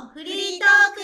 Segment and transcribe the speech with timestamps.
[0.00, 0.96] のフリートー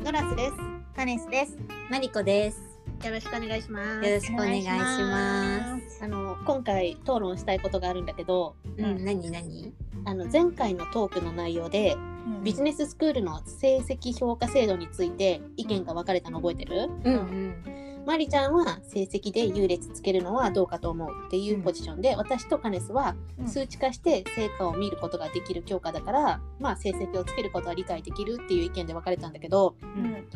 [0.00, 0.52] クノラスです。
[0.96, 1.58] カネスです。
[1.90, 2.58] マリコです。
[3.04, 4.08] よろしくお願いします。
[4.08, 6.02] よろしくお願いします。
[6.02, 9.74] あの今回討論したいことがあるんだけど、うん、なになに。
[10.06, 11.98] あの前回のトークの内容で、
[12.42, 16.88] ビジネススクールの成績評価制度について意見が分かれたの覚えてる？
[17.04, 17.87] うんうん。
[18.08, 23.14] マリちゃんは成績で優劣つけるのはどうかと思うっていうポジションで、私とカネスは
[23.46, 30.26] 数値化して成果を見ることができる教科だから、まあ成績をつけることは理解できるっていう意見で分かれたんだけど、うん。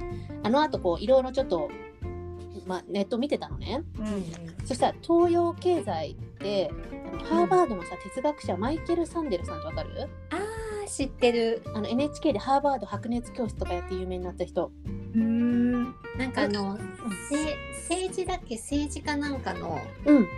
[0.43, 1.71] あの後こういろいろちょっと、
[2.67, 3.83] まあ、ネット見てたのね。
[3.99, 4.67] うん。
[4.67, 6.71] そしたら東洋経済で
[7.11, 10.11] あのハーバードのさ哲学者マイケル・サンデルさんってわかる？
[10.29, 10.41] ああ、
[10.87, 11.63] 知ってる。
[11.75, 14.71] あの NHK でハーバード白熱教室とかやって有名になった人。
[15.15, 15.85] うん。
[16.17, 16.79] なんかあの、
[17.29, 19.81] せ政治だっけ、政治かなんかの。
[20.07, 20.29] うん。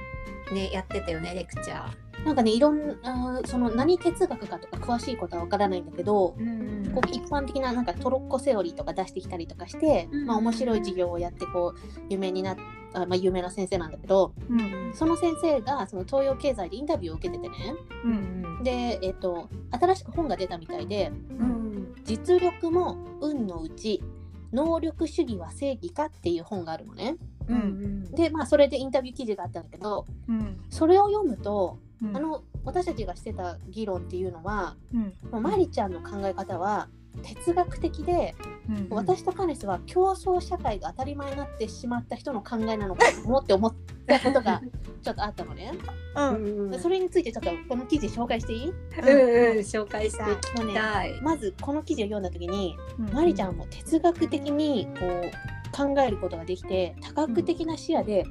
[0.54, 2.04] ね、やってたよね、レクチャー。
[2.24, 12.56] なんかねいろんなその何哲学かとか詳しいことはわからないんだけど、うんこう一般的ななんかトロッコセオリーとか出してきたりとかして、うんまあ面白い授業をやってこう有名になっ
[12.94, 17.56] あまあ有名な先生なんだけどうんその先生がその東洋経済でインタビューを受けててね
[18.04, 21.94] うんで、えっと新しく本が出たみたいでうん。
[22.04, 24.02] 実力も運のうち
[24.52, 27.16] 能力主義は正義かっていう本があるのね。
[27.48, 28.10] うんうん。
[28.12, 36.88] でまあそれでインタビュー記事があったんだけどうんそれを読むとうんあの私たちがしてた議論っていうのはうんもうマリちゃんの考え方は
[37.22, 38.34] 哲学的で
[38.68, 43.74] うん私とカネスは競争社会が当たり前になってしまった人の考えなのかもって思っ
[44.06, 44.60] たことが
[45.02, 45.72] ちょっとあったのね。
[46.16, 46.70] うん。
[46.70, 48.68] でそれについてちょっとこの記事紹介していい？
[48.68, 48.72] うん。
[48.72, 50.24] うん、紹介した
[51.04, 51.12] い。
[51.12, 51.20] ね。
[51.22, 53.12] まずこの記事を読んだ時にうん。
[53.12, 58.24] マリちゃんも哲学的にこう考えることができて多角的な視野で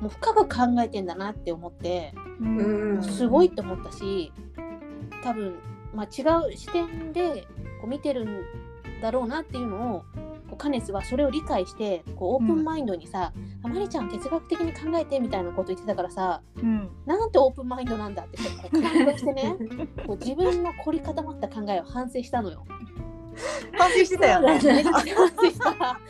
[0.00, 2.58] もう深く考えてんだなって思ってうん。
[2.96, 3.02] うん。
[3.02, 4.32] すごいって思ったし
[5.22, 5.54] 多分、
[5.94, 7.46] まあ、違う視点で
[7.80, 8.42] こう見てるん
[9.00, 10.04] だろうなっていうのを
[10.48, 19.56] こうカネスはそれを理解してこうオープンマインドにさ「あマリちゃん哲学的に考えて」みたいなこと言ってたからさうんなんてオープンマインドなんだってこう感動してね
[20.06, 22.64] こう自分の凝り固まった考えを反省したのよ。
[23.76, 24.70] 反省してたよね反省
[25.50, 25.68] した。
[25.70, 26.00] あ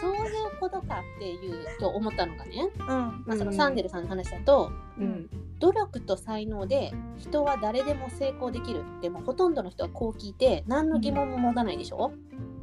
[0.00, 5.28] そういうことかっていうと思ったのがね、うんまあ、そのサンデルさんの話だと、うん。
[5.58, 12.12] 努力と才能で人は誰でも成功できるでもほとんどの人はこう聞いて何の疑問も持たないでしょ、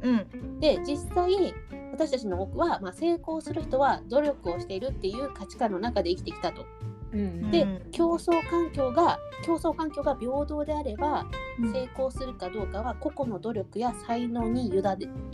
[0.02, 1.54] うんで実際
[1.92, 6.66] 私たちの多くは、まあ、成功する人は努力をしているっていう価値観の中で生きてきたと。
[7.12, 7.50] うん。
[7.50, 11.26] でうん競争環境が競争環境が平等であれば
[11.58, 14.82] うん成功するかどうかは個々の努力や才能に委ね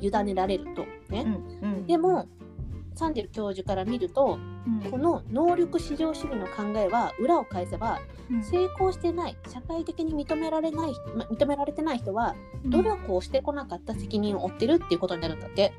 [0.01, 0.85] 委ねられると。
[1.09, 1.25] ね
[1.63, 2.27] うんでも
[2.95, 4.91] サンデル教授から見るとうん。
[4.91, 8.43] この能力至上主義の考えは裏を返せばうん。
[8.43, 15.73] 成功してない社会的に認められないま認められてない人は努力をしてこなかった責任を負ってるっていうことになるんだって。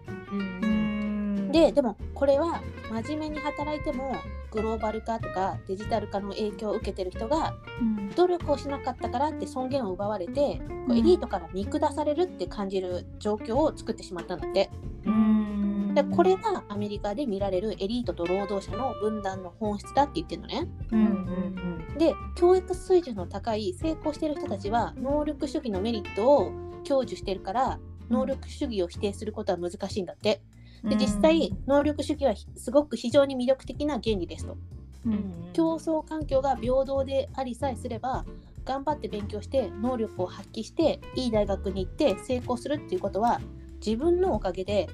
[1.51, 4.16] ででもこれは真面目に働いても
[4.50, 8.09] グローバル化とかデジタル化の影響を受けてる人がうん。
[8.16, 14.69] 努力をしなかったからって尊厳を奪われてこうエリートから見下されるって感じる状況を作ってしまったんだって。
[15.06, 20.68] うんでこれがアメリカで見られるエリートと労働者の分断の本質だって言ってるのね。
[20.92, 26.52] ううんんで教育水準の高い成功してる人たちは能力主義のメリットを
[26.84, 30.42] 享受してるから能力主義を否定することは難しいんだって。
[30.84, 34.58] で実際能力主義はすごく非常に魅力的な原理ですと。
[35.06, 38.25] うん競争環境が平等でありさえすれば
[38.66, 43.40] 頑張って勉強して能力を発揮していい大学に行って成功するっていうことは
[43.85, 44.88] 自分のおかげで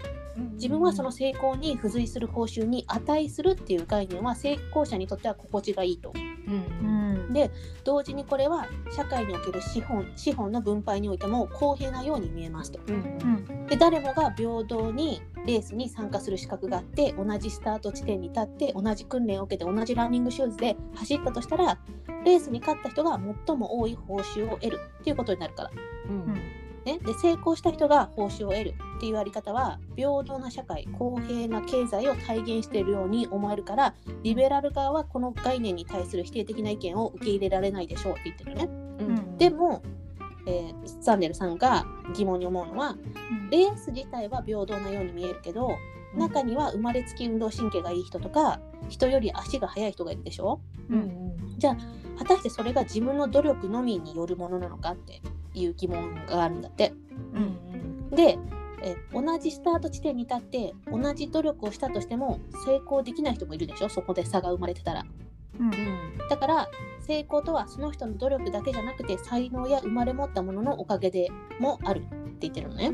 [0.54, 6.14] 自分はその成功に付随する報酬に値するっていう概念は成功者にとっては心地がいいと。
[6.48, 7.52] うんで
[7.84, 12.80] 同時にこれは社会における資本資本の分配においても公平なように見えますと。
[12.88, 12.98] うんう
[13.56, 21.78] んで誰もが平等にレースに参加する資格があって同じスタート地点に立って同じ訓練を受けて同じランニングシューズで走ったとしたら
[22.26, 25.72] レースに勝った人が最も多い報酬を得るっていうことになるから。
[26.10, 33.94] うんね、で成功した人が報酬を得るっていうやり方は平等な社会公平な経済を体現しているように思えるから
[34.24, 38.66] リベラル側はこの概念に対する否定的な意見を受け入れられないでしょうって言ってるね。
[39.00, 39.38] うん。
[39.38, 39.82] でも、
[40.46, 41.86] えーサンデルさんが
[42.16, 42.98] 疑問に思うのは
[43.52, 45.78] レース自体は平等なように見えるけど
[46.16, 48.60] 中には生まれつき運動神経がいい人とか
[48.90, 50.60] 人より足が速い人がいるでしょ
[50.90, 51.36] うん。
[51.58, 51.78] じゃあ
[52.20, 55.22] 果たしてそれが自分の努力のみによるものなのかって
[55.64, 56.94] いう疑問があるんだって。
[57.34, 58.40] うんで
[58.82, 63.90] え同じスタート地点に立って同じ努力をしたとしても成功できない人もいるでしょ？
[63.90, 65.06] そこで差が生まれてたら。
[65.60, 65.72] うん
[66.30, 66.70] だから
[67.02, 71.28] 成功とはその人の努力だけじゃなくて才能や生まれ持ったもののおかげで
[71.60, 72.10] もあるって
[72.48, 72.88] 言ってるのね。
[72.88, 72.94] う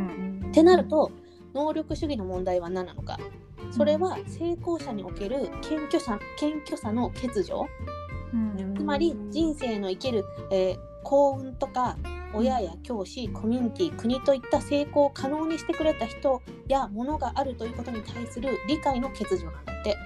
[0.00, 1.12] んってなると
[1.54, 3.18] 能力主義の問題は何なのか？
[3.70, 7.66] それは成功者における謙虚さ謙虚さの欠如？
[8.32, 8.74] うん。
[8.74, 11.96] つまり人生の生きる、えー幸運とか
[12.34, 19.96] 親や教師コミュニティ国といった成功を可能にしてくれた人やものがあるということに対する理解の欠如なんだって。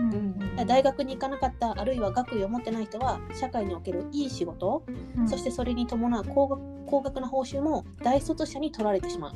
[0.00, 0.66] うん。
[0.66, 4.82] 大学に行かなかったあるいは学位を持ってない人は社会におけるいい仕事、
[5.16, 5.28] うん。
[5.28, 9.34] そしてそれに伴う高額高額な報酬も大卒者に取られてしまう。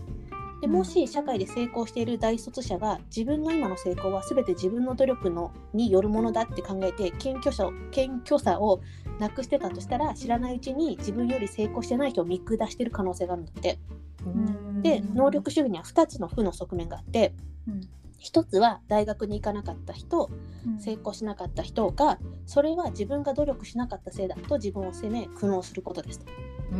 [0.61, 8.81] でもし社会で成功している大卒者が自分の今の成功は全て自分の努力のによるものだって考えて謙虚さを謙虚さを
[9.21, 13.79] なくしてたとしたら知らないうちに自分より成功してない人を見下してる可能性があるんだって。
[14.27, 17.35] うんで能力主義には2つの負の側面があって
[17.69, 17.81] うん
[18.19, 20.31] 1つは大学に行かなかった人
[20.67, 26.27] うん成功しなかった人がそれは自分が努力しなかったせいだと自分を責め苦悩することですと。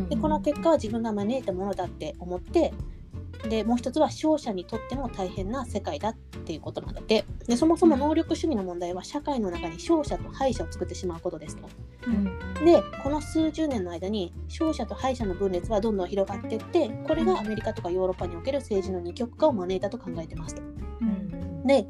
[0.09, 2.73] でこの結果は自分が招いたものだって思って
[3.49, 11.67] でもう一つは勝者にとっても大変な世界だっていうことなんだってでそもそも能力主義の問題は社会の中に勝者と敗者を作ってしまうことですと。
[12.63, 20.61] でこの数十年の間に勝者と敗者の分裂はどんどん広がっていってこれがアメリカとかヨーロッパにおける政治の二極化を招いたと考えてますと。
[21.65, 21.85] で、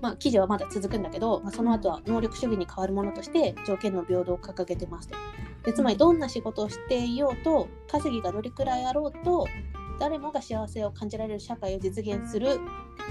[0.00, 5.16] まあ、記事はまだ続くんだけど、まあ、その後は能力主義に変わるものとして条件の平等を掲げてますと。
[5.62, 9.46] でつまりどんな仕事をしていようと稼ぎがどれくらいあろうと
[9.98, 12.60] 誰もが幸せを感じられる社会を実現する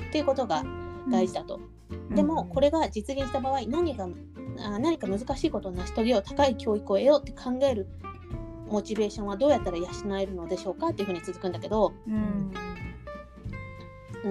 [0.10, 0.64] っていうことが
[1.10, 1.60] 大事だと。
[2.12, 4.08] でもこれが実現した場合何が
[4.60, 7.88] あ何か難しいことを成し遂げよう高い教育を得ようって考える
[8.68, 9.86] モチベーションはどうやったら養
[10.20, 12.52] えるのでしょうかっていうふうに続くんだけどうん。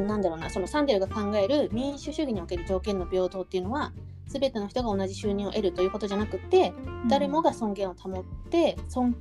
[0.06, 3.92] なんだろうなそのサンデルが考える民主主義における条件の平等っていうのは
[4.26, 6.72] 全ての人が同じ収入を得るということじゃなくて
[7.08, 9.14] 誰もが尊厳を保って尊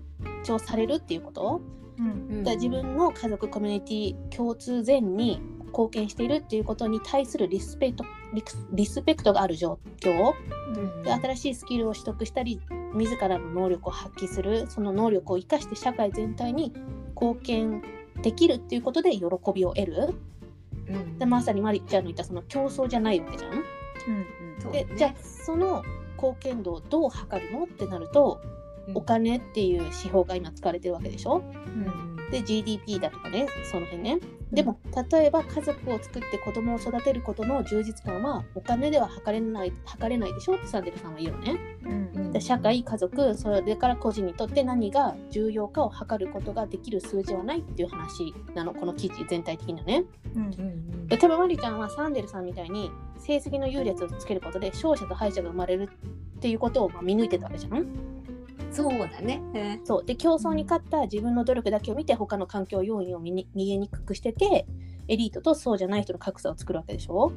[0.43, 1.61] 重されるっていうこと
[1.97, 2.43] うん。
[2.43, 8.05] だから自分の家族コミュニティ共通善に貢献しているっていうことに対するリスペクト
[8.71, 10.33] リスペクトがある状況。
[11.03, 12.61] で新しいスキルを取得したり
[12.93, 16.73] 自らの能力を発揮するその能力を生かして社会全体に
[17.15, 17.83] 貢献
[18.21, 20.13] できるっていうことで喜びを得る。
[21.17, 23.51] でまさにマリちゃんの言ったその競争じゃないわけじゃん。
[23.53, 24.71] うん。
[24.71, 25.83] でじゃあその
[26.15, 28.41] 貢献度をどう測るのってなると
[28.93, 31.43] お金っていう指標が今使われてるわけでしょ？
[32.31, 34.19] で GDP だとかねその辺ね。
[34.51, 34.79] でも
[35.11, 40.55] 例えば家族を作って子供を育てることの充実感はお金では測れない測れないでしょ？
[40.55, 41.59] ってサンデルさんは言うのね。
[41.83, 42.31] うん。
[42.31, 48.73] で社会家族それから個人にとって何が重要かを測ることができる数字はないっていう話なの。
[48.73, 50.03] この記事全体的にはね。
[50.35, 51.07] うん。
[51.07, 52.89] で多分マリちゃんはサンデルさんみたいに
[53.19, 55.89] 成績の優劣をつけることで勝者と敗者が生まれる
[56.37, 57.87] っていうことをまあ見抜いてたわけじゃん
[58.73, 59.79] そうだね。
[59.83, 60.05] そう。
[60.05, 64.65] で競争に勝った自分の努力だけを見て他の環境要因を見に見えにくくしてて
[65.07, 67.33] エリートとそうじゃない人の格差を作るわけでしょ？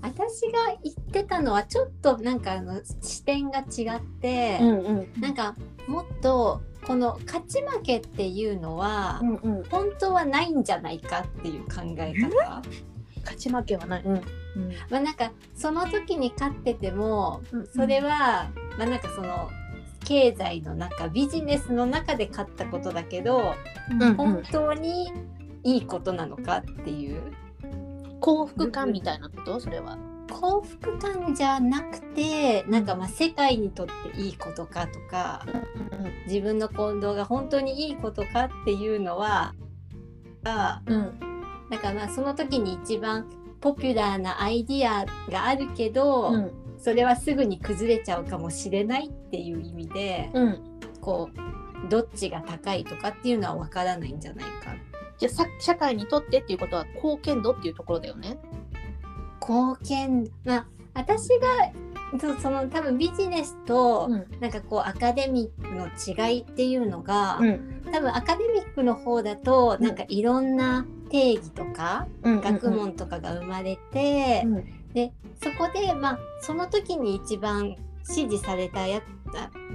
[0.00, 5.20] 私が言ってたのはちょっとなんかあの視点が違って、うんうん。
[5.20, 5.54] なんか
[5.86, 9.64] もっとこの勝ち負けっていうのは、うんうん。
[9.64, 12.62] 本当はないんじゃないかっていう考え方？
[13.22, 14.14] 勝ち負けはない、うん。
[14.90, 17.66] まあなんかその時に勝っててもうん。
[17.66, 19.50] それは、まあなんかその
[20.04, 23.54] 経済の中ビジネスの中で勝ったことだけど、
[24.00, 25.12] うん本当に
[25.62, 27.20] いいことなのかっていう。
[28.20, 29.60] 幸福感みたいなこと？
[29.60, 29.98] それは。
[30.30, 35.44] 幸福感じゃなくてなんかまあ世界にとっていいことかとか
[36.26, 39.54] 自分の行動が本当にいいことかっていうのは
[40.42, 41.20] がうん。
[41.70, 43.26] だからまあその時に一番
[43.60, 46.52] ポピュラーなアイディアがあるけど、うん
[46.84, 50.60] それはすぐに崩れちゃうかもしれないっていう意味で、うん。
[51.00, 54.74] こうどっちが高いとかっていうのは分からないんじゃないか。
[55.16, 58.36] じゃあさ社会にとってっていうことは貢献度っていうところだよね。
[59.40, 61.72] 貢献まあ私が
[62.20, 64.26] そその多分ビジネスと、うん。
[64.40, 65.86] なんかこうアカデミックの
[66.28, 67.82] 違いっていうのが、うん。
[67.90, 69.86] 多分アカデミックの方だとうん。
[69.86, 72.40] なんかいろんな定義とか、うん。
[72.42, 79.02] 学問とかが生まれて、うんでそこでまあその時に一番支持されたや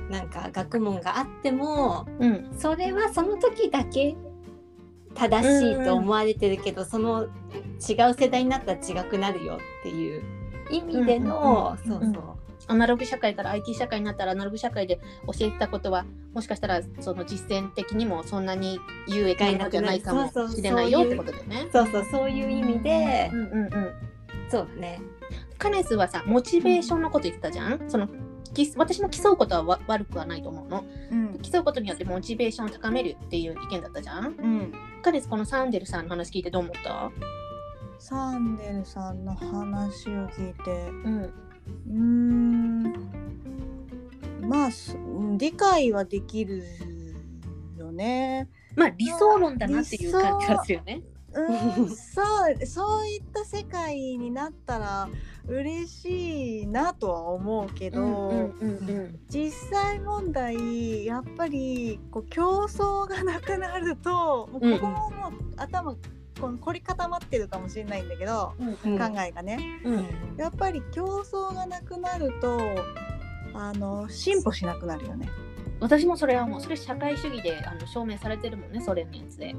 [0.09, 4.15] ななんか学問があってもうんそれはその時だけ
[5.15, 7.27] 正しいと思われてるけど、その違
[8.09, 10.23] う世代になったら違くなるよっていう
[10.71, 12.23] 意味での、うんうんうんそうそう。
[12.67, 21.67] アナログ社会から IT 社会になったらアナログ社会で教えてたことはもしかしたらその実践的にもそんなに有益なものじゃないかもしれないよってことだよね。
[21.73, 23.93] そうそうそういう意味で、うんうんうん。
[24.49, 25.01] そうだね。
[25.57, 27.89] カネスはさモチベーションのこと言ってたじゃん？
[27.89, 28.07] その
[28.53, 30.83] き私も競うことはわ悪くはないと思うの。
[31.11, 31.39] うん。
[31.39, 34.25] 競うことによってモチベーションを高めるっていう意見だったじゃん？
[34.25, 34.73] うん。
[35.03, 37.11] カレスこのサンデルさんの話聞いてどう思った？
[37.99, 40.89] サンデルさんの話を聞いて。
[40.89, 41.23] うん。
[41.23, 42.93] うーん。
[44.47, 44.97] まあす
[45.37, 46.63] 理解はできる
[47.77, 48.49] よね。
[48.75, 51.01] まあ理想論だなっていう感じがするよね
[51.33, 52.21] うんそ
[52.61, 55.09] うそういった世界になったら
[55.47, 65.95] 嬉しいなとは思うけど、うんうんうん実際問題やっぱりこう競争がなくなるともうここももう頭
[66.39, 68.97] この凝り固まってるかもしれないんだけど、うん。
[68.97, 69.59] 考えがね。
[69.83, 70.05] うん。
[70.37, 72.57] やっぱり競争がなくなると
[73.53, 75.29] あの進歩しなくなるよね。
[75.81, 79.55] 私もそれはもうそれ社会主義であの証明されてるもんねソ連のやつで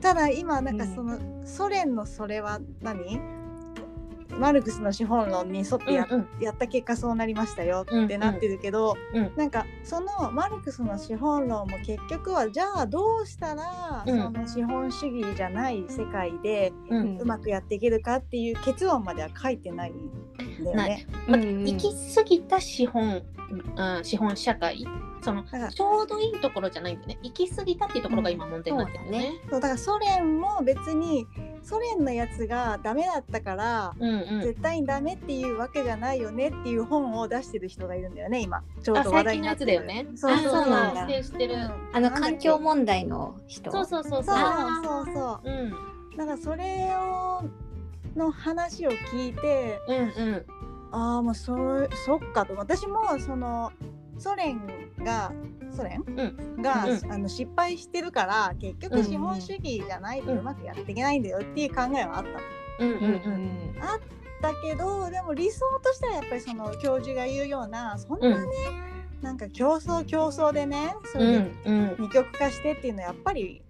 [0.00, 0.94] ただ今なんかうん。
[0.94, 3.43] その、ソ連のそれは何？
[4.30, 9.32] マルクスの資本論に沿ってや,、うんやった結果そうなりましたよってなってるけど、うん。
[9.36, 14.22] なんかそのマルクスの資本論も結局はじゃあどうしたら、うん。
[14.22, 17.18] その資本主義じゃない世界でうん。
[17.18, 21.06] うまくやっていけるかっていう結論までは書いてないんだよなね。
[21.26, 21.64] まあ、うんうん。
[21.64, 23.22] 行き過ぎた資本、
[23.76, 24.86] うん、資本社会。
[25.24, 27.18] そのちょうどいいところじゃないんだよね。
[27.22, 29.32] 行き過ぎたっていうところが今問題になってるよね。
[29.50, 31.26] そうだからソ連も別に
[31.64, 38.62] ソ連のやつがダメだったからうんうん、絶対にダメっていうわけじゃないよねっていう本を出してる人がいるんだよね今。
[38.82, 39.88] ちょうあど話最近のやつ題になってる。
[39.88, 40.06] だよね。
[40.12, 40.64] あそうそうそう。
[40.64, 41.00] そうなんだ。
[41.00, 41.56] 知ってる知ってる。
[41.92, 43.70] あの環境問題の人。
[43.70, 44.24] そうそうそうそう。
[44.24, 44.36] そう。
[44.84, 45.68] そうそうん。
[45.68, 45.72] う
[46.16, 47.42] だからそれを
[48.16, 50.46] の話を聞いてうんうん。
[50.92, 51.56] ああもうそ
[52.04, 52.54] そっかと。
[52.56, 53.72] 私もその
[54.18, 54.60] ソ連
[54.98, 55.32] が
[55.74, 56.02] ソ連、
[56.62, 62.38] が、うんあの失敗してるから結局うん資本主義じゃないとうまくやっていけないんだよっていう考えはあったの。
[62.80, 63.74] うんうんうん
[64.42, 68.46] だけどでも理想としてはやっぱりその教授が言うようなそんなね、
[69.22, 71.96] なんか競争競争でねそうういうんうん。
[71.98, 73.62] 二極化してっていうのはやっぱり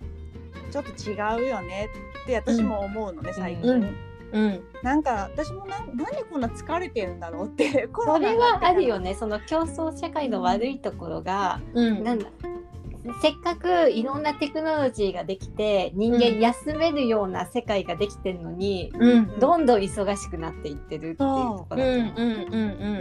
[0.72, 1.88] ちょっと違うよね
[2.24, 3.94] って私も思うのね、最近、
[4.34, 4.44] うん。
[4.44, 9.14] うんなんか私もなんなんでこんな疲れてるんだろうって それはあるよね。
[9.14, 12.04] その競争社会の悪いところが、うん。
[12.04, 12.26] なんだ
[13.22, 19.38] せっかくいろんなテクノロジーができて人間休めるような世界ができてるのに、うん。
[19.38, 21.74] どんどん忙しくなっていってるっていうとこう。
[21.74, 22.30] んろだとうん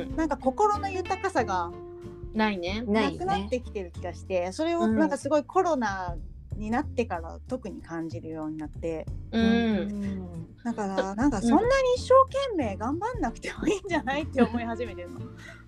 [0.10, 0.16] うん。
[0.16, 1.94] なんか心の豊かさがうん
[2.34, 2.84] ないね。
[2.88, 3.48] なくなっね。
[3.50, 4.98] てきてる気がして、それをうん。
[4.98, 6.16] なんかすごいコロナ
[6.58, 9.06] になってから特に感じるようになって。
[9.32, 9.76] ううん。
[9.90, 11.68] んだからなんかそんなに
[11.98, 15.20] 一生懸命頑張んなくてもいいんじゃないって思い始めてるの。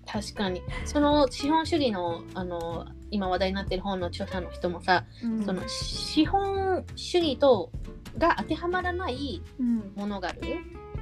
[0.06, 0.62] 確かに。
[0.84, 5.04] その資本主義のあの今話題になってる本の著者の人もさ、
[5.44, 7.70] その資本主義と
[8.16, 9.92] が当てはまらないうん。
[9.96, 10.40] ものがある？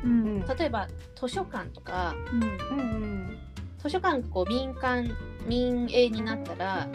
[0.02, 0.40] うん。
[0.40, 2.42] 例えば図書館とかうん。
[2.42, 2.50] うん
[2.80, 3.38] うん
[3.84, 5.14] 図書館がこう民間
[5.46, 6.88] 民営になったら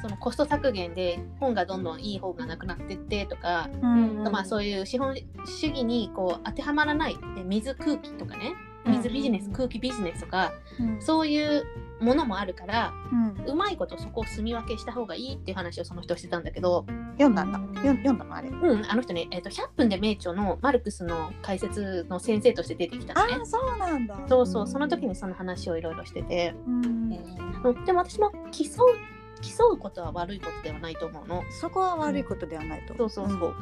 [0.00, 4.24] そのコスト削減で本がどんどんいい本がなくなってってとか、うん。
[4.24, 8.54] うんまあそういう資本主義にこう当てはまらないえ水空気とかね
[8.90, 11.02] 水ビジネス、うん空気ビジネスとかうん。
[11.02, 11.64] そういう
[12.00, 13.44] ものもあるからうん。
[13.46, 18.48] うまいことそこを住み分けした方がいいっていう話をその人してたんだけど、読んだんだよ読んだのあれ？
[18.48, 23.34] うん、あの人ね、えー、と100分で名著のマルクスの解説の先生として出てきたのね。
[23.38, 23.46] ああ。
[23.46, 24.18] そうなんだ。
[24.28, 26.84] そうそうその時にその話をいろいろしてて、うん。
[26.84, 31.42] うんでも私も競う競うことは悪いことではないと思うの。
[31.50, 32.94] そこは悪いことではないと。
[32.96, 33.54] そうそうそう。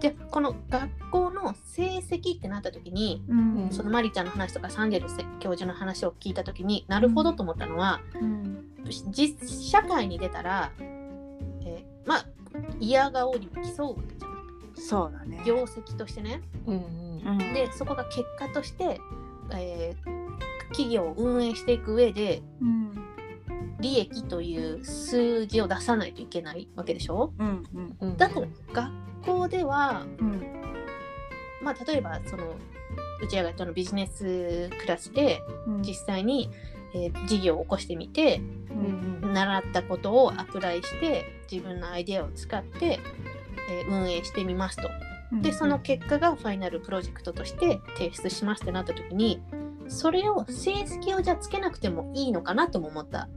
[0.00, 3.38] でこの学校の成績ってなった時にうん。
[3.64, 5.06] うんそのマリちゃんの話とかサンデル
[5.40, 8.62] 教授の話を聞いた時になるほどと思ったのは、うん
[9.10, 12.26] 実社会に出たら、えーまあ
[12.78, 14.36] 嫌がおうにも競うわけじゃん
[14.76, 15.42] そうだね。
[15.44, 16.40] 業績としてね。
[16.66, 19.00] うんうんでそこが結果として、
[19.52, 20.26] えー
[20.70, 22.92] 企業を運営していく上でうん
[23.80, 27.32] 利益という数字を出さないといけないわけでしょ？
[27.38, 27.96] うんうん。
[28.00, 28.92] うんだったら学
[29.22, 30.42] 校ではうん。
[31.62, 32.44] まあ例えばその
[33.22, 35.82] うちらがのビジネスクラスでうん。
[35.82, 36.50] 実際に、
[36.94, 38.40] えー事業を起こしてみて
[38.70, 43.00] うんうん習ったことをアプライして自分のアイデアを使って、
[43.68, 44.88] えー運営してみますと。
[45.42, 49.42] でその結果がファイナルプロジェクトとして提出しますってなった時に
[49.88, 53.28] それを成績をじゃあつけなくてもいいのかなとも思った。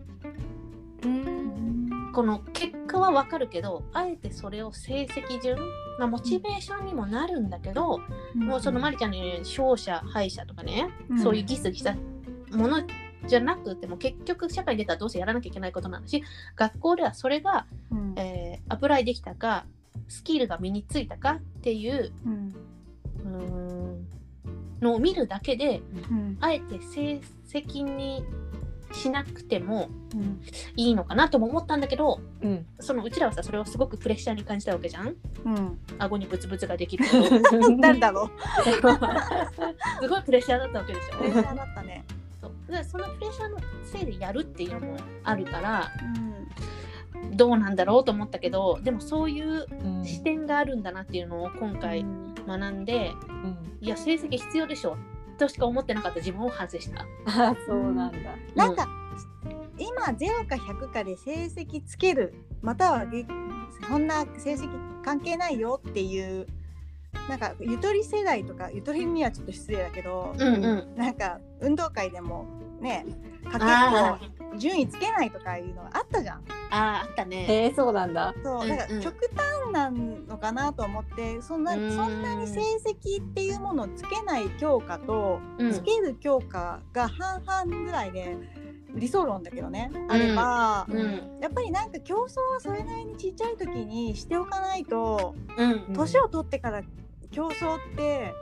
[1.03, 2.11] うん。
[2.11, 5.57] この結果はわかるけどあえてそれを成績順、
[5.99, 7.99] まあ、モチベーションにもなるんだけど、
[8.35, 11.19] もうそのマリちゃんの言うように勝者敗者とかね、うん。
[11.19, 11.95] そういうギスギスした
[12.57, 12.81] もの
[13.27, 16.23] じゃなくても結局社会に出たらどうせやらなきゃいけないことなんだし
[16.55, 18.13] 学校ではそれが、うん。
[18.17, 19.65] えーアプライできたか
[20.07, 22.55] スキルが身についたかっていううん
[24.81, 26.37] のを見るだけでうん。
[26.39, 28.23] あえて成績に
[28.91, 30.41] しなくてもうん。
[30.75, 32.65] いいのかなとも思ったんだけどうん。
[32.79, 35.15] そのうちらはさそれをすごくプレッシャーに感じたわけじゃん。
[35.45, 37.11] うん、顎にブツブツができるこ
[37.49, 37.77] と。
[37.81, 38.29] 誰だろう。
[40.01, 41.17] すごいプレッシャーだったわけでしょ。
[41.17, 42.03] プレッシャーだったね。
[42.41, 42.71] そう。
[42.71, 47.35] でそのプレッシャーのせいでやるっていうのもあるからうん。
[47.35, 50.05] どうなんだろうと思ったけどでもそういううん。
[50.05, 52.05] 視点があるんだなっていうのを今回
[52.47, 53.57] 学んでうん。
[53.81, 54.97] いや成績必要でしょ
[55.39, 56.19] としか思ってなかった。
[56.19, 57.05] 自分を反省した。
[57.25, 58.19] あそうなんだ。
[58.55, 58.87] なんか、
[59.77, 62.35] 今0か100かで成績つける。
[62.61, 63.25] またはげ
[63.87, 64.69] そんな成績
[65.03, 66.45] 関係ないよっていう
[67.29, 70.95] なんかゆとり世代とかゆとりにはちょっと失礼だけど、うんうん。
[70.95, 72.45] なんか運動会でも
[72.81, 73.05] ね
[73.49, 76.43] かあけっこ順位つけないとかいうのがあったじゃん。
[76.71, 77.45] あーあったね。
[77.45, 78.33] へえそうなんだ。
[78.43, 78.69] そううんうん。
[78.69, 81.91] だから極端なのかなと思ってそんなうん。
[81.91, 85.71] そんなに成績っていうものをつけない教科とうん。
[85.71, 88.37] つける教科が半々ぐらいで
[88.95, 91.39] 理想論だけどね、あれば、うん。
[91.39, 95.93] やっぱりなんか競争はそれなりにちっちゃい時にしておかないとうん。
[95.93, 96.81] 年を取ってから
[97.31, 98.33] 競争って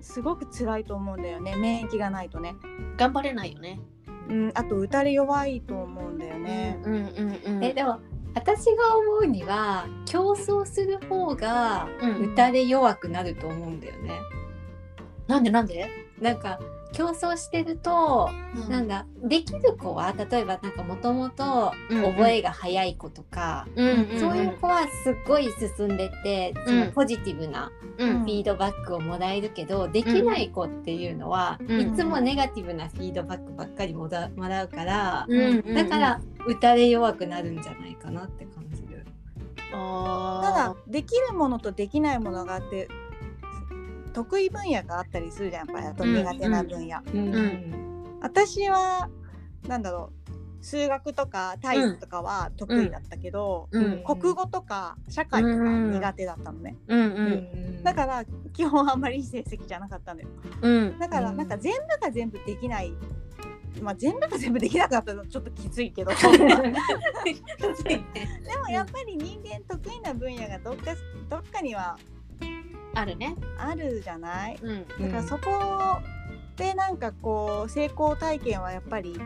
[0.00, 2.54] すごく辛いと思うんだよね免疫がないとね、
[2.96, 3.80] 頑張れないよね。
[4.28, 6.78] うん、あと打たれ弱いと思うんだよね。
[6.84, 7.64] うんうんうん。
[7.64, 8.00] えでも
[8.34, 14.12] 私が思うには競争する方がうん打たれ弱くなると思うんだよね。
[15.26, 15.88] なんでなんで？
[16.20, 16.60] なんか
[16.92, 18.30] 競争してると、
[18.68, 22.12] なんだできる子は例えばなんかもともとうんうん。
[22.12, 28.20] 覚えが早い子とか、うんうんそういう子はすっごい進んでて、そのポジティブなうん。
[28.20, 31.80] フィードバックをもらえるけど、できない子っていうのは、うん。
[31.80, 35.74] いつもネガティブなフィードバックばっかりもらもらうから、うんうんうん。
[35.74, 39.06] だから打たれ弱くなるんじゃないかなって感じる。
[39.72, 42.88] あただできるものとできないものがあって
[44.12, 46.98] 得意分野があったりするじゃんやっぱりあと苦手な分野。
[47.12, 47.34] うん。
[47.34, 48.18] ん。
[48.20, 49.08] 私は
[49.66, 50.30] なんだろう
[50.62, 54.02] 数学とか体育とかは得意だったけど、うん。
[54.04, 57.00] 国語とか社会とか苦手だったのね、うん。
[57.00, 57.80] ううん。
[57.80, 60.28] んだから基本あんまりいい成績じゃなかったのよ。
[60.60, 60.98] うん。
[60.98, 61.48] だからうんなん。
[61.48, 62.92] か全部が全部できない。
[63.80, 66.10] まあ全部が全部できなかったのちょっときついけど。
[66.20, 66.26] で
[68.62, 70.94] もやっぱり人間得意な分野がどっか
[71.30, 71.96] どっかには
[72.94, 73.36] あるね。
[73.58, 74.58] あるじゃない？
[74.62, 74.86] うん。
[74.88, 75.98] だからそこ
[76.56, 79.18] でなんかこう成功体験はやっぱり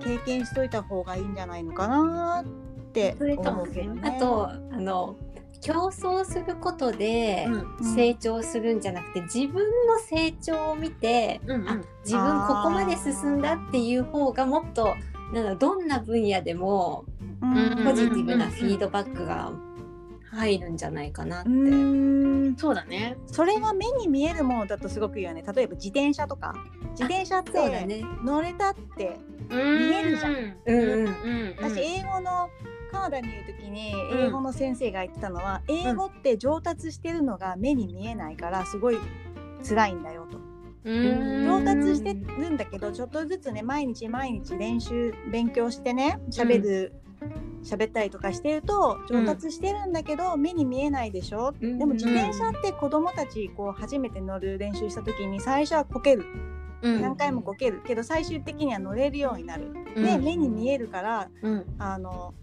[0.00, 4.02] 経験しといた方がいいんじゃないのかなってそれと思うけどね。
[4.04, 5.16] あとあの
[5.60, 11.68] 競争することでうん成長するんじゃなくて、自分の成長を見て、うんうん。
[11.68, 14.94] あ自分ここまで進んだっていう方がもっと
[15.32, 17.04] なんどんな分野でも
[17.42, 17.84] うんうん。
[17.84, 19.50] ポジティブなフィードバックが
[20.30, 21.50] 入るんじゃないかなって。
[21.50, 23.16] うんそうだね。
[23.26, 25.42] それが目に見えるものだとすごくいいよね。
[25.42, 26.54] 例えば自転車とか
[26.90, 27.52] 自転車って。
[28.24, 29.18] 乗れたって
[29.50, 30.34] 見えるじゃん
[30.66, 31.06] うんうん。
[31.06, 32.50] うん私英語の
[32.90, 38.98] カナダにいる時にうん英語の先生が言ってたのは、英語って上達してるのが目に見えないからすごい
[39.66, 40.38] 辛いんだよと。
[40.84, 46.92] うん上達してるんだけどちょっとずつね毎日毎日練習勉強してね喋る
[47.62, 51.78] 喋、ったりとかしてると上達してるんだけど、目に見えないでしょ、うん。
[51.78, 56.24] でも自転車って子供たちこう初めて乗る練習した時に最初はこける。
[56.82, 57.02] うん。
[57.02, 57.82] 何回もこける。
[57.86, 59.72] けど最終的には乗れるようになる。
[59.96, 60.04] うん。
[60.04, 61.64] で目に見えるからうん。
[61.78, 62.34] あの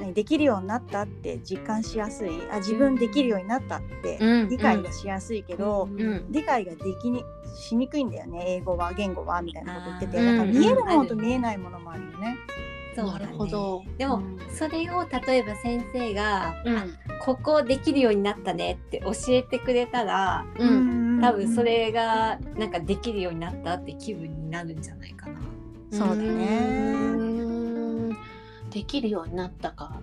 [0.00, 2.30] 何できるようになったって実感しやすい。
[2.50, 4.48] あ自分できるようになったってうん。
[4.48, 6.26] 理解がしやすいけど、うん。
[6.30, 7.24] 理解ができに
[7.58, 8.44] しにくいんだよね。
[8.46, 10.16] 英語は言語はみたいなこと言ってて。
[10.16, 12.36] だからうん見えるものと見えないものもあるよね。
[12.96, 13.84] そうだねなるほど。
[13.98, 25.40] でもうんそれを例えば先生がうんここできるようになったねって教えてくれたらうん多分それがなんかできるようになったって気分になるんじゃないかな。
[25.90, 26.58] そうだね
[26.92, 28.16] うん
[28.70, 30.00] できるようになったか。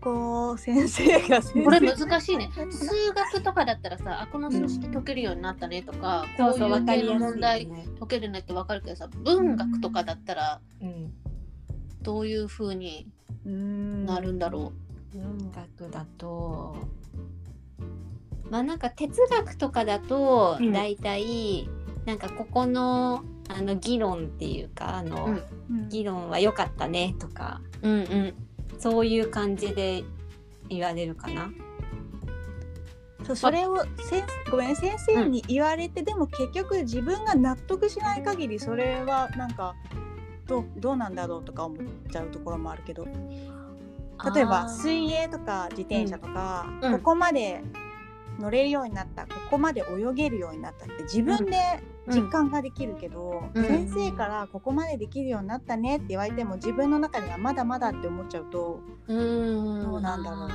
[0.00, 2.50] そこを先生が先生これ難しいね。
[2.70, 7.86] 数学とかだったらさ、あこの数式解けるようになったねとか、こういうわかり系やすいよの問題ね。
[7.98, 11.12] 解けるねってわかるけどさ、文学とかだったらうん
[12.02, 13.08] どういう風に
[13.44, 14.72] ななるんだろ
[15.12, 16.76] 文学だと
[18.50, 21.68] まあなんか哲学とかだとうんだいたい
[22.06, 25.42] なんかここのあの議論っていうかあの、うん
[25.90, 27.88] 議論は良かったねとかう。
[27.88, 28.34] うんうん。
[28.78, 30.04] そういう感じで
[30.68, 31.50] 言われるかな。
[33.24, 39.74] そうそれを先ごめん先生に言われて、でも結局自分が納得しない限りそれはなんか
[40.46, 43.06] どうどうなんだろうとか思っちゃうところもあるけど。
[44.34, 46.92] 例えば水泳とか自転車とか、うん。
[46.94, 47.62] ここまで
[48.40, 51.56] 乗れるようになったここまで泳げるようになったって自分で
[52.08, 53.64] 実感ができるけど、うん。
[53.64, 59.82] 先生からここまでできるようになったねって言われても自分の中ではまだまだって思っちゃうと、うーん。
[59.84, 60.50] どうなんだろう。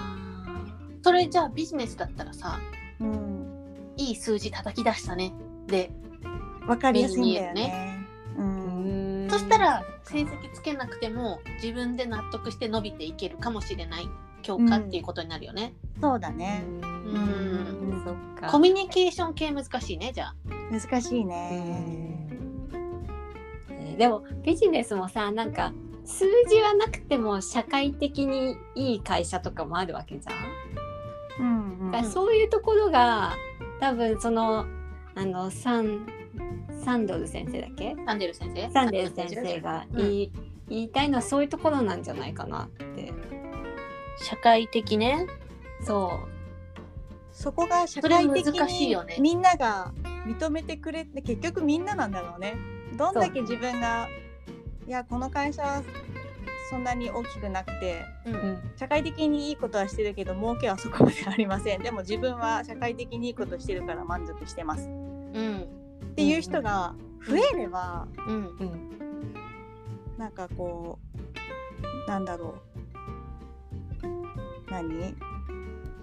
[1.01, 2.59] それじゃあビジネスだったらさ
[3.01, 5.33] うん、いい数字叩き出したね
[5.67, 5.91] で
[6.65, 7.97] 分かりやすいんだよね。
[8.37, 9.27] うん。
[9.29, 14.07] そしたら成績つけなくても自分で納得して伸びていけるかもしれない
[14.43, 18.01] 教科っていうことになるよね、そうだね、ん。
[18.05, 18.47] そっか。
[18.51, 20.35] コミュニケーション系難しいねじゃあ。
[20.71, 22.17] 難しいね。
[23.71, 25.71] えーでもビジネスもさなんか
[26.03, 30.31] 数字はなくても社会的にいい会社とかもあるわけじゃ
[31.43, 31.45] ん。
[31.45, 31.91] うんうん。
[31.91, 33.35] だからそういうところが
[33.79, 34.65] 多分その
[35.13, 36.07] あのサン
[36.83, 37.95] サンドル先生だっけ？
[38.03, 38.69] サンデル先生？
[38.71, 40.31] サンデル先生が言い,、
[40.69, 43.13] 言いたいのはそういうところなんじゃないかなって。
[44.17, 45.27] 社会的ね。
[45.81, 46.19] そ
[47.31, 49.91] そこが社会的にみんなが
[50.25, 52.55] 認めてくれて結局みんななんだろうね。
[52.95, 54.07] どんだけ自分が
[54.87, 55.83] いやこの会社は
[56.69, 58.33] そんなに大きくなくてうう。
[58.33, 58.39] うん。
[58.51, 61.81] ん社会的にいいことはしてるけど儲けはそこまでありません。
[61.81, 64.87] でも自分は社会的にいいことしてるから満足してます。
[64.87, 65.67] うん。
[66.11, 66.95] っていう人が
[67.27, 68.35] 増えればうん。
[68.59, 68.93] うん。
[70.17, 70.99] なんかこ
[72.05, 72.72] うなんだろう
[74.81, 75.15] 何？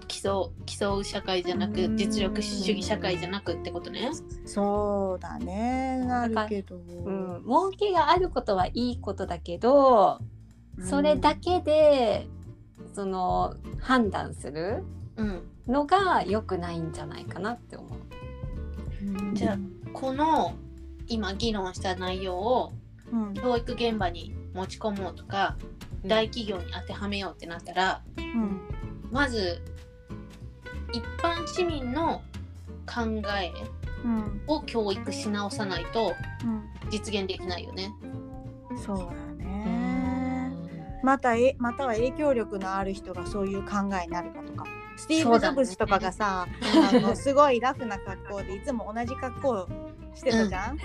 [0.07, 1.97] 競う競う社会じゃなくうん。
[1.97, 4.11] 実力主義社会じゃなくってことね。
[4.45, 5.99] そうだね。
[6.05, 10.19] なるけど、うん、儲けがあることはいいことだけど、
[10.83, 12.27] それだけで
[12.93, 14.83] その判断する
[15.15, 17.99] うんのが良くないんじゃないかなって思う。
[19.05, 19.35] うん。
[19.35, 19.57] じゃあ
[19.93, 20.53] この
[21.07, 22.73] 今議論した内容を
[23.11, 23.33] うん。
[23.33, 25.57] 教育現場に持ち込もうとか
[26.05, 28.61] 大企業に当てはめようってなったらうん。
[29.11, 29.61] まず
[30.93, 32.21] 一般市民の
[32.85, 33.01] 考
[33.39, 33.51] え
[34.03, 34.41] うん。
[34.47, 36.63] を教育し直さないとうん。
[36.89, 37.93] 実現できないよね。
[38.85, 39.05] そうだ
[39.45, 40.51] ね。
[41.03, 44.65] またえまたは影響力のある人がそういう考えになるかとか。
[44.97, 49.69] スティーブ・ジョブズとかがさ、あのすごいラフな格好でいつも同じ格好
[50.13, 50.77] してたじゃん、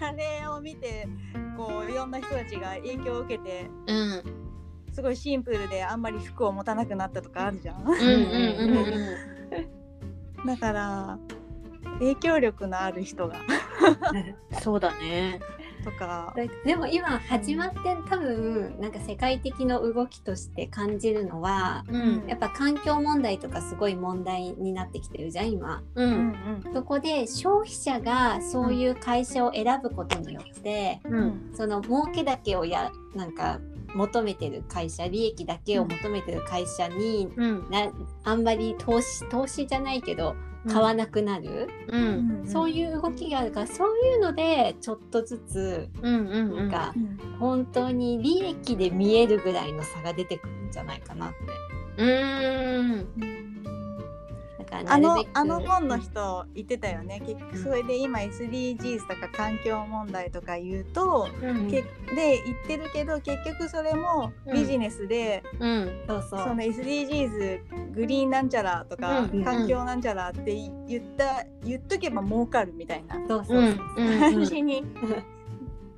[0.00, 1.08] あれを見て
[1.56, 4.46] こういろんな人たちが影響を受けてうんうん
[4.92, 8.04] すごいシンプルであんまり服を持たなくなったとかあるじゃんうんうんう
[8.66, 8.76] ん
[10.42, 10.46] うん。
[10.46, 11.18] だから
[11.98, 13.36] 影響力のある人が。
[14.62, 15.40] そうだね。
[15.86, 16.34] とか。
[16.36, 22.24] だでも今始まって多分なんか世界的な動きとして感じるのはうん。
[22.26, 25.82] やっぱ環境問題とかすごい問題になってきてるじゃん今。
[25.94, 26.64] ううんん。
[26.74, 31.14] そこで消費者がそういう会社を選ぶことによって、うん。
[31.14, 33.60] うんその儲けだけをやなんか
[33.94, 37.70] 求めてる会社利益だけを求めてる会社に、うん。
[37.70, 37.88] な
[38.24, 40.34] あんまり投資投資じゃないけど
[40.66, 42.42] 買わなくなる、ううん。
[42.42, 47.18] んそういう動きがあるからそういうのでちょっとずつうんうんなんかうん。
[47.38, 51.30] 本当に利益で見えるぐらいの差が出てくるんじゃないかなっ
[51.96, 52.02] て。
[52.02, 53.54] うーん。
[53.54, 53.55] だ
[54.66, 57.22] からあのあの本の人言ってたよね。
[57.26, 61.70] 結局それで今 SDGs とか環境問題とか言うと、うん。
[61.70, 61.82] け
[62.14, 66.04] で言ってるけど結局それもビジネスで、うん。
[66.06, 66.40] そうそう。
[66.40, 69.44] その SDGs グリーンなんちゃらとか、うん。
[69.44, 70.54] 環境なんちゃらって
[70.86, 73.16] 言った言っとけば儲かるみたいな。
[73.26, 74.84] 感じに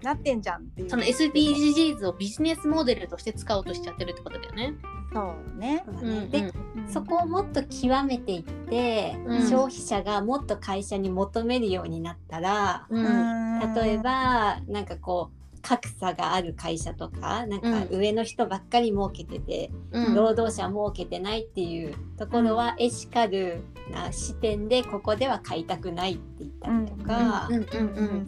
[0.03, 0.91] なってんじゃんっていう。
[0.91, 4.75] その SDGs をビジネスモデルとして使おうとしちゃってるってことだよね。
[5.13, 5.85] そうね。
[6.31, 6.89] でうん。
[6.89, 9.41] そこをもっと極めていって、うん。
[9.49, 13.75] 消費者がもっと会社に求めるようになったら、うん。
[13.75, 17.89] 例えばなんかこう格差がある会社とかなんかうん。
[17.91, 20.15] 上の人ばっかり儲けてて、うん。
[20.15, 27.49] 労働者儲けてないっていうところはエシカルな視点でここでは買いたくないって言ったりとか、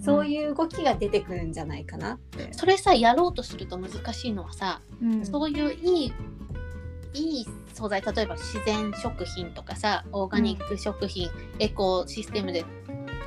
[0.02, 2.52] そういう動きが出てくるんじゃないかなって。
[2.52, 5.26] それさやろうとすると難しいのはさ、うん。
[5.26, 6.12] そういういい
[7.14, 12.64] いい素材例えば自然食品とかさオーガニック食品、エコシステムで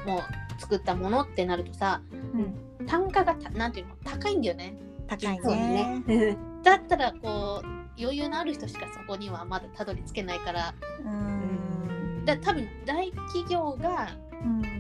[0.06, 4.76] もう作ったものってなるとさうん単価がたなんていうの高いんだよね。
[5.08, 6.04] 高いね。
[6.06, 6.38] ね。
[6.64, 7.68] だったらこう
[8.00, 10.74] 余裕のある人しかそこにはまだたどり着けないから
[11.06, 14.10] うんだ多分大企業が
[14.44, 14.73] うん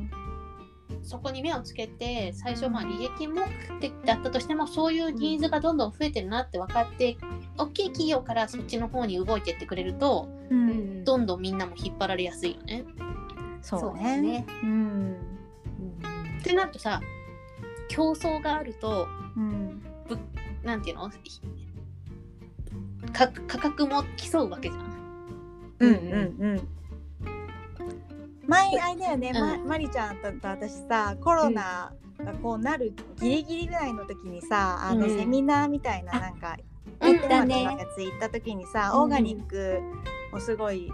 [1.03, 3.41] そこに目をつけて最初まあ利益目
[3.79, 7.17] 的だったとしてもそういうニーズがどんどん増えてるなって分かって
[7.57, 11.03] 大きい企業からそっちの方に動いてってくれるとうん。
[11.03, 12.85] どんどんみんなも引っ張られやすいよね。
[13.61, 14.21] そうだね。
[14.21, 14.45] ね。
[14.63, 15.17] うん。
[16.39, 17.01] ってなるとさ
[17.89, 19.81] 競争があるとうん
[20.63, 21.09] なんていうの？
[23.11, 24.85] か価格も競うわけじゃん。
[25.79, 25.89] うん。
[25.89, 26.35] うん。
[26.39, 26.67] うん
[28.47, 29.39] 前あれだよね、うん。
[29.39, 35.17] ままりちゃんとと私さコロナがこうなるギリギリぐらいの時にさあのうん。
[35.17, 36.58] セミナーみたいななんか
[37.01, 37.77] 行ったね。
[37.95, 39.01] つ行った時にさ、うん。
[39.03, 39.82] オーガニック
[40.34, 40.91] をすごい、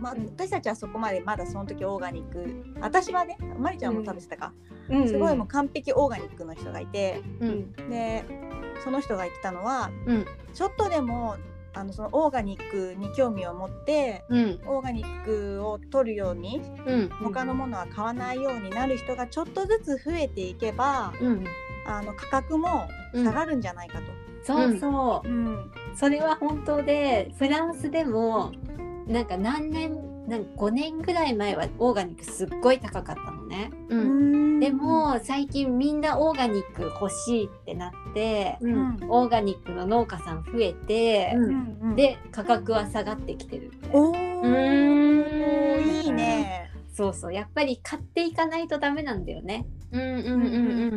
[0.00, 4.52] まあ、私たちはそこまでまだその時オーガニック私はねまりちゃんも食べてたか、
[4.88, 5.08] うん。
[5.08, 7.22] すごいもう完璧オーガニックの人がいて。
[7.40, 7.72] うん。
[7.90, 8.24] で
[8.84, 10.26] その人が言ってたのはうん。
[10.52, 11.36] ちょっとでも
[11.76, 14.60] あのそのオーガニックに興味を持ってうん。
[14.66, 17.08] オーガニックを取るようにうん。
[17.22, 21.44] 他のものは買わないようになる人がちょっとずつ増えていけばうん。
[21.86, 24.04] あの価格も下がるんじゃないかと。
[24.42, 25.70] そうそう、うん。
[25.94, 28.52] それは本当でフランスでも
[29.06, 34.60] なんか何年なんか5年ぐらい前はオーガニックすっごい高かったのね、うん。
[34.60, 38.74] でも最近みんなオーガニック欲しいってなって、ううん。
[38.74, 41.92] んオーガニックの農家さん増えて、ううん。
[41.92, 43.72] ん、で価格は下がってきてる。
[43.92, 45.86] おうーん。
[45.86, 46.70] いいね。
[46.92, 47.32] そうそう。
[47.32, 49.66] やっぱり買っていかないとダメなんだよね。
[49.92, 50.04] うんう
[50.38, 50.46] んう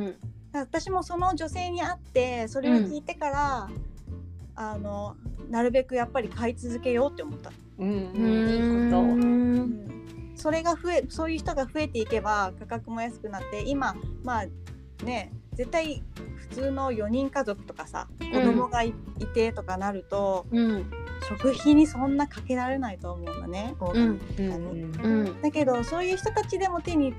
[0.07, 0.15] ん
[0.51, 3.69] 私もその女性に会ってそれを聞いてから、
[4.61, 5.15] あの
[5.49, 7.49] なるべくやっぱり買い続けようって思った。
[7.79, 8.49] うん、うん。
[8.49, 10.33] いいことうん。
[10.35, 16.03] それが増えそういう人が増えていけば価格も安くなって今まあね絶対
[16.35, 18.93] 普通の4人家族とかさ子供がい,、
[19.33, 20.91] てとかなるとうん。
[21.21, 23.75] 食費にそんなかけられないと思うんだね。
[23.79, 24.19] うん。
[24.37, 25.41] にうん。
[25.41, 27.13] だけどそういう人たちでも手に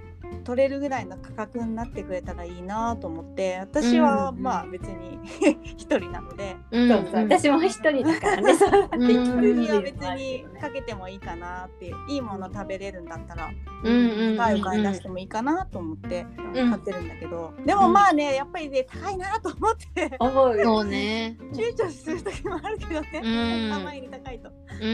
[0.45, 5.19] 取れるぐらいの価格になってくれたらいいなと思って私はうんまあ別に
[5.64, 8.55] 一人なのでうん私も一人だからね。
[8.55, 13.51] きる には別にかけてもいいかなっていういいもの食べれるんだったら
[13.85, 14.37] うんうん。
[14.37, 21.37] 高いお金出してもいいかなと思ってうん買ってるんだけどでもまあねやっぱりね高いなと思って思うよね。
[21.53, 23.73] 躊躇する時もあるけどうねん。
[23.75, 24.51] あまりに高いと。
[24.81, 24.88] うん。
[24.88, 24.93] う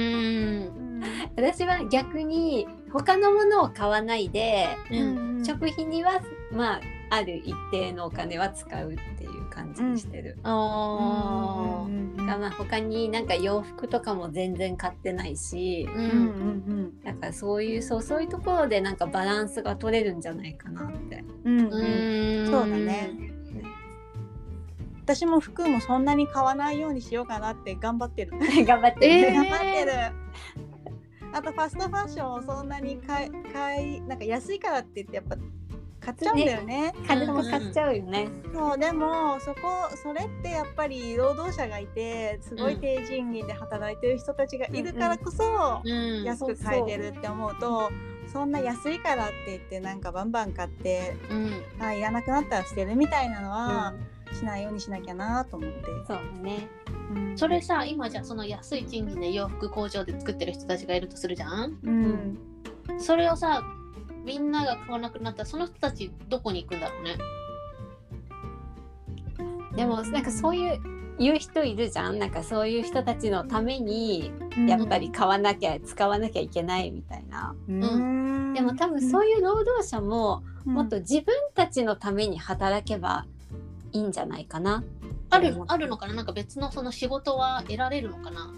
[0.99, 1.03] ん。
[1.37, 2.67] 私は逆に
[2.99, 4.97] 他のものを買わないでう
[5.41, 6.21] ん食費には
[6.53, 10.39] まあある一定のお金は使うっていう感じにしてる。
[10.43, 21.25] あーだからまあ他になんか洋服とかも全然買ってないし、ううんうんんだからそういうそうそういうところでなんかバランスが取れるんじゃないかなって。
[21.45, 21.83] うんうんうう
[22.43, 23.11] んんそうだね
[25.05, 28.33] 私も服もそんなに買わないようにしようかなって頑張ってる。
[28.67, 29.35] 頑張ってえーる。
[29.35, 29.93] 頑張ってる。
[31.33, 35.37] あとファストファッションをそんなに買い買いなんか安いからって言ってやっぱ
[36.01, 36.95] 買っちゃうんだよね。
[37.09, 38.29] 軽く買っちゃうよね。
[38.55, 46.23] そうでもそこそれってやっぱり労働者がいてすごい低賃金で働いてる人たちがいるからこそうん。
[46.23, 47.91] 安く買えてるって思うと
[48.33, 51.85] そんな安いからって言ってなんかバンバン買ってうん。
[51.85, 53.95] あいらなくなったら捨てるみたいなのは
[54.37, 55.77] しないようにしなきゃなと思って。
[56.07, 56.69] そうだね。
[57.15, 61.79] うんそれさ今じゃあその安い賃金で洋服工場で作ってる人たちがいるとするじゃん？
[61.83, 62.39] うん
[62.99, 63.63] それをさ
[64.25, 67.17] みんなが買わなくなったらその人たちどこに行くんだろうね？
[69.77, 70.81] でもなんかそういう
[71.19, 72.19] 言う人いるじゃん？
[72.19, 74.33] なんかそういう人たちのために
[74.67, 77.55] やっぱり買わなきゃ使わなきゃいけないみたいな。
[77.69, 83.27] うんでも多分そういう労働者もうんもっと自分たちのために働けば
[83.93, 84.85] いいんじゃないかな。
[85.31, 86.15] あるあるのかな？
[86.15, 88.53] なんか別のその仕事は得られるのかな？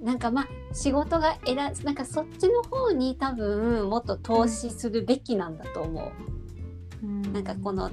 [0.00, 6.12] なんかまあ仕事が選なんかそっちの方に多分もっと投資するべきなんだと思
[7.02, 7.32] う。
[7.32, 7.90] なんかこの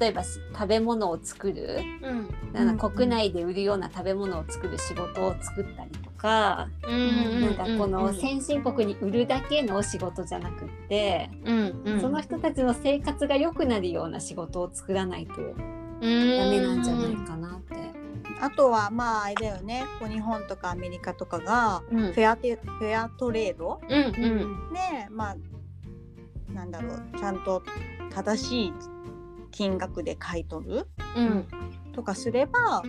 [0.00, 1.80] 例えばし食べ物を作る。
[2.02, 2.28] うん。
[2.52, 12.00] なんか国内で売るような食べ物を作る仕事を作ったりとか、うんなんかこのうん先進国に売るだけの仕事じゃなくって、うんうん。
[12.00, 15.32] その人たちの生活が良くなるような仕事を作らないと
[16.00, 16.06] ダ
[16.44, 17.76] ダメなんじゃないかなって。
[18.40, 19.84] あとはまああれだよね。
[19.98, 22.12] こう日本とかアメリカとかがうん。
[22.12, 23.80] フェアテフェアトレード？
[23.88, 24.72] うんうん。
[24.72, 25.36] でまあ
[26.52, 27.02] なんだろう。
[27.18, 27.62] ちゃんと
[28.10, 28.72] 正しい
[29.50, 30.86] 金額で買い取る？
[31.16, 31.46] うん。
[31.92, 32.82] とかすれば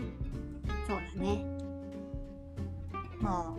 [0.87, 1.45] そうだね。
[3.19, 3.55] ま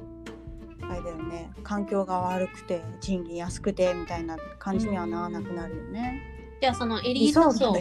[0.80, 1.50] ああれだよね。
[1.64, 6.39] 環境が悪くて賃金安くてみたいな感じにはならなくなるよね。
[6.60, 7.74] じゃあそのエリ理ート層。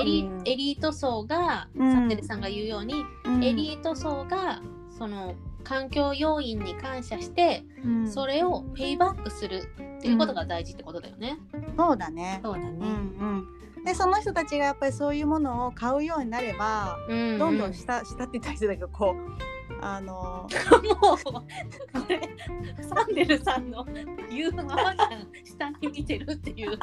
[0.00, 4.60] エリうんエリート層が、うんサテルさんが言うように、うんエリート層が
[4.98, 9.62] その環境要因に感謝して、うんそれをペイバックする
[9.98, 11.38] っていうことが大事ってことだよね。
[11.76, 12.40] そうだね。
[12.42, 12.66] そうだね。
[12.80, 13.61] うんうん。
[13.84, 19.52] でその人たちがやっぱりそういうものを買うようになれば、うんどんどん下下って言ったりするんだけどこう
[19.84, 21.42] あのもうこ
[22.08, 22.20] れ
[22.88, 23.84] サンデルさんの
[24.30, 26.78] 言うままじゃん下に見てるっていう。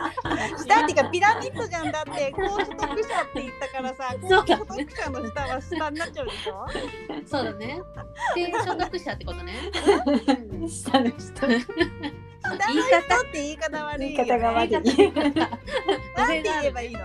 [0.58, 6.66] 下っていうかピラミッドじゃんだって高所得者って言ったからさ高所得者の下は下になっちゃうでしょ？
[7.26, 7.82] そうだね。
[8.36, 9.54] 低所得者ってことね。
[10.68, 11.20] 下の人。
[12.56, 14.26] 歌の人って言い方悪いよ、ね。
[14.26, 14.72] 言い方が悪い。
[14.72, 14.94] なんて
[16.44, 17.00] 言えばいいの？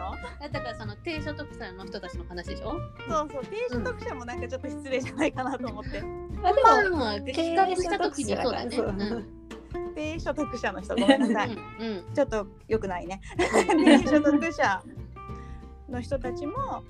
[0.53, 2.79] だからその低所得者の人たちの話でしょ？
[3.09, 6.03] そうそう低所得者もなんかちょっと失礼じゃないかなと思って。
[6.03, 8.77] まあでもまあ聞かれした時にそうだね。
[9.95, 11.49] 低所得者の人ごめんなさい。
[11.51, 13.21] うんうんちょっと良くないね。
[13.37, 14.83] 低所得者
[15.89, 16.83] の人たちも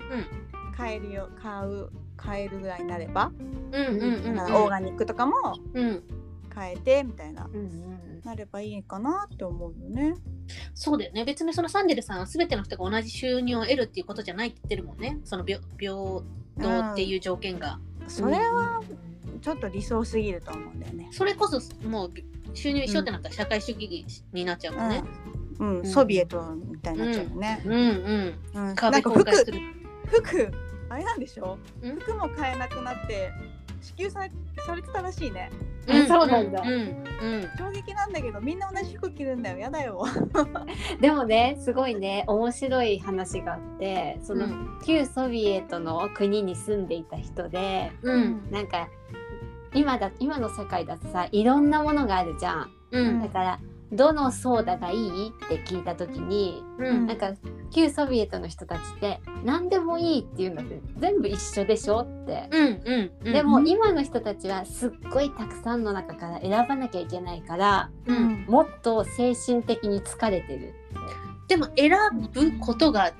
[0.75, 3.31] 買えるよ買う買えるぐらいになれば、
[3.71, 5.35] うんうんうんうんオーガニックとかも
[5.73, 6.03] うん
[6.55, 10.15] 買えてみたいなうんうんなればいいかなって思うよね。
[10.73, 16.23] そうだよね別にそのサンデルさんは全ての人が同じ収入を得るっていうことじゃないって言ってるもんねその平平等
[16.93, 18.81] っていう条件が、それは
[19.41, 21.09] ちょっと理想すぎると思うんだよね。
[21.11, 22.13] それこそもう
[22.53, 25.03] 収入一緒ってなったら社会主義になっちゃうもんね。
[25.59, 27.61] うん、うん、ソビエトみたいになっちゃうよね。
[27.65, 27.79] うんうん。
[27.81, 29.23] うん、なん壁か服。
[29.23, 30.51] 服
[30.89, 31.57] あれなんでしょ？
[31.83, 31.95] ん？
[31.99, 33.31] 服も買えなくなって
[33.85, 34.31] 支給され
[34.65, 35.51] されてたらしいね。
[35.87, 36.61] あそうなんだ。
[36.61, 36.69] うん。
[36.69, 36.73] う
[37.37, 37.49] ん。
[37.57, 39.57] 衝撃なんだけどみんな同じ服着るんだよ。
[39.59, 40.03] やだよ。
[40.99, 42.23] でもねすごいね。
[42.27, 44.79] 面白い話があってその、うん。
[44.83, 48.49] 旧ソビエトの国に住んでいた人でうん。
[48.49, 48.89] なんか
[49.73, 52.71] 今だ今の世界だとさいろんなものがあるじゃん。
[52.91, 53.21] うん。
[53.21, 53.59] だから
[53.95, 57.33] どのソーダがいいって聞いた時にうんなんか
[57.71, 62.47] 旧ソビエトの人たちって何でもいいっていうんだって全部一緒でしょって。
[62.51, 63.33] うんうんうん。
[63.33, 70.73] でも今の人たちはすっごいたくさんの中から選ばなきゃいけないからうん、もっと精神的に疲れてる。
[71.47, 71.91] でも選
[72.31, 73.13] ぶことが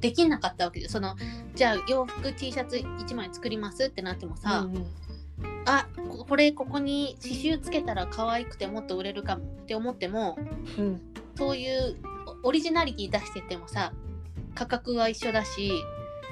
[0.00, 1.16] できなかったわけでその
[1.54, 4.86] じゃあ洋服 T シャツ1枚作りますってなってもさ、うん
[5.66, 10.38] あここれここに刺繍つけたら可愛くてもっと売れるかもって思っても
[10.78, 11.00] うん
[11.36, 11.96] そういう
[12.42, 13.92] オリジナリティ出しててもさ
[14.54, 15.72] 価格は一緒だし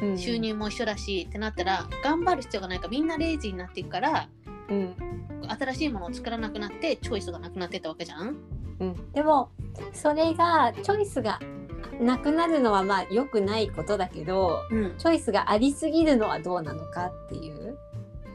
[0.03, 4.29] うん収入も一緒だしってなったら頑張る必要がないからみんなレイジーになっていくから
[4.69, 4.95] うん
[5.49, 8.37] 新しいものを作らなくなってチョイスがなくなってったわけじゃん？
[8.81, 9.51] うん、でも
[9.93, 11.39] それがチョイスが
[12.01, 17.79] なくなるのはまあ良くないことだけどうんチョイスがありすぎるのはどうなのかっていう。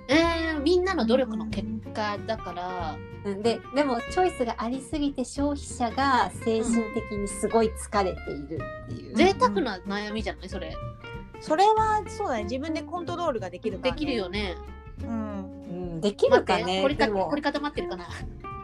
[0.07, 3.41] えー、みんなの努力の結果だから、うん。
[3.41, 9.15] ででもチョイスがありすぎて消費者が精神的にすごい疲れているっていう。
[9.15, 10.49] 贅沢な悩みじゃない？
[10.49, 10.75] それ。
[11.39, 12.43] それはそうだね。
[12.43, 14.13] 自分でコントロールができるから、できる。
[14.13, 14.55] よね。
[15.03, 15.09] うん。
[15.09, 16.81] うん、できるかね。
[16.81, 16.97] 凝り
[17.41, 18.07] 固まってるかな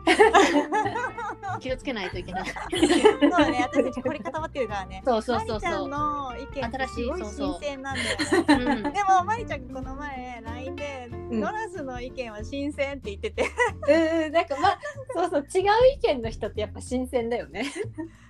[1.59, 2.45] 気をつけないといけない。
[2.47, 5.01] そうだね私たち凝り固まってるからね。
[5.05, 5.87] そうそうそうマリちゃそう。
[5.87, 8.83] んの意見って新しいすごいそうそう新鮮なんだよね。
[8.83, 13.45] うんでもマリちゃんがこの前 LINE で、うラスの意見は新鮮って言ってて
[13.87, 14.79] うんなんかまあ
[15.13, 17.63] そうそう違う意見の人ってやっぱ新鮮だよね。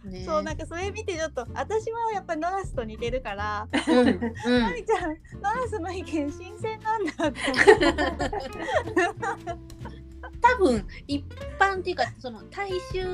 [0.05, 5.09] ね そうなんかそれ見てちょっと私はやっぱりノラスと似てるから、うんうんマリちゃん
[5.41, 7.39] ノラスの意見新鮮なんだって
[10.41, 11.23] 多分一
[11.59, 13.05] 般っていうかその大衆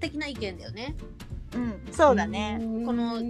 [0.00, 0.94] 的な意見だよね。
[1.54, 2.58] うんそうだね。
[2.86, 3.20] この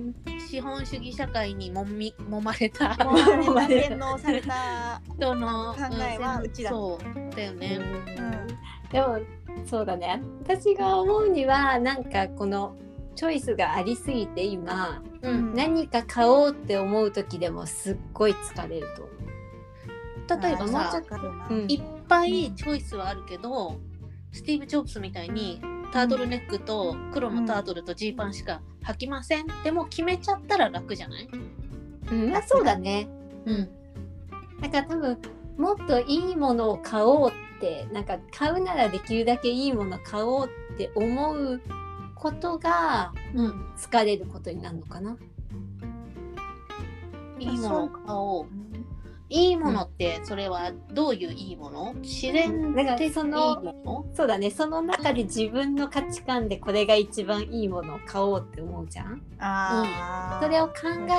[0.48, 2.94] 資本主義社会にもみ揉まれた。
[2.94, 6.70] 洗脳された、人の考えはうちだ。
[6.70, 7.81] そうだよね。
[7.81, 9.18] うん、でも
[9.66, 10.22] そうだね。
[10.44, 12.77] 私が思うにはなんかこの
[13.16, 20.42] チョイスがありすぎて今うん、何か買おうって思う時でもすっごい疲れると思う。
[20.42, 21.03] 例えばさ
[21.51, 21.66] うん。
[21.68, 23.81] いっぱいチョイスはあるけど
[24.33, 31.29] スティーブ・ジョブズみたいにタートルネックと黒のタートルとジーパンしか履きません、でも決めちゃったら楽じゃない、
[32.11, 33.09] うん、あそうだね。
[33.46, 33.68] うん、
[34.61, 35.18] だから多分
[35.57, 41.61] もっといいものを買おうってなんか買うならできるだけいいもの買おうって思う
[42.14, 45.16] ことがうん、疲れることになるのかな。
[47.38, 48.62] いいものを買おう
[49.35, 51.95] いいものってそれはどういういいもの？
[52.03, 54.51] 自然だから的にいいそのもそうだね。
[54.51, 59.23] その中で自分の価値観でこれが一番いいものを買おうって思うじゃん？
[59.38, 60.73] あーそれを考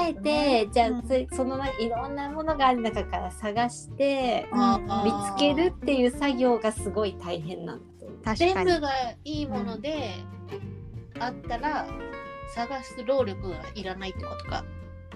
[0.07, 0.97] えて、じゃうん。
[0.99, 8.17] あつそのないろんなものがある中から探して見つけるっていう作業がすごい大変なんだと思う。
[8.23, 8.53] 確かに。
[8.53, 8.89] 全部が
[9.23, 10.11] いいもので
[11.19, 11.87] あったら
[12.53, 14.63] 探す労力がいらないってことか。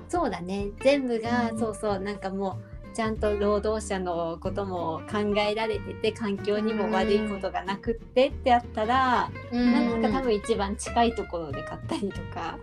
[0.10, 0.70] そうだね。
[0.82, 1.60] 全部が、うん。
[1.60, 2.00] そうそう。
[2.00, 12.58] なんかもうちゃんと労働者のことも考えられてて環境にも悪いことがなくってってあったら、なんか多分一番近いところで買ったりとか、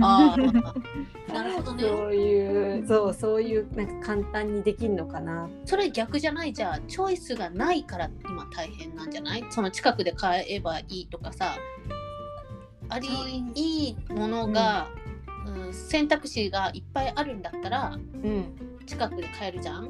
[0.00, 0.72] あー。
[1.34, 1.82] なるほどね。
[1.82, 5.50] そういうそうそういうなんか簡単にできるのかな。
[5.66, 6.54] それ逆じゃない？
[6.54, 9.44] じゃあチョイスがないから今大変なんじゃない？
[9.50, 11.56] その近くで買えばいいとかさ。
[12.88, 13.08] あり
[13.54, 14.88] いいものが、
[15.46, 18.44] うん選択肢がいっぱいあるんだったらうん
[18.84, 19.88] 近くで買えるじゃん？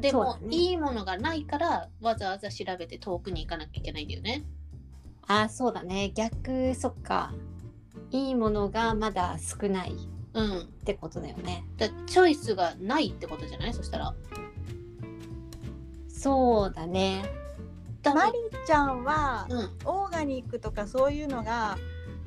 [0.00, 0.48] でも、ね。
[0.56, 4.44] いいものがないからわざわざ調べて遠くに行かなきゃいけないんだよね。
[5.28, 6.10] あそうだね。
[6.14, 7.32] 逆そっか。
[8.10, 9.94] いいものがまだ少ない
[10.34, 10.60] うん。
[10.60, 11.64] ってことだよね。
[11.76, 13.74] だチョイスがないってことじゃない？
[13.74, 14.14] そしたら。
[16.08, 17.24] そうだね。
[18.02, 18.32] だマリ
[18.66, 19.70] ちゃんはうん。
[19.84, 21.78] オーガニックとかそういうのが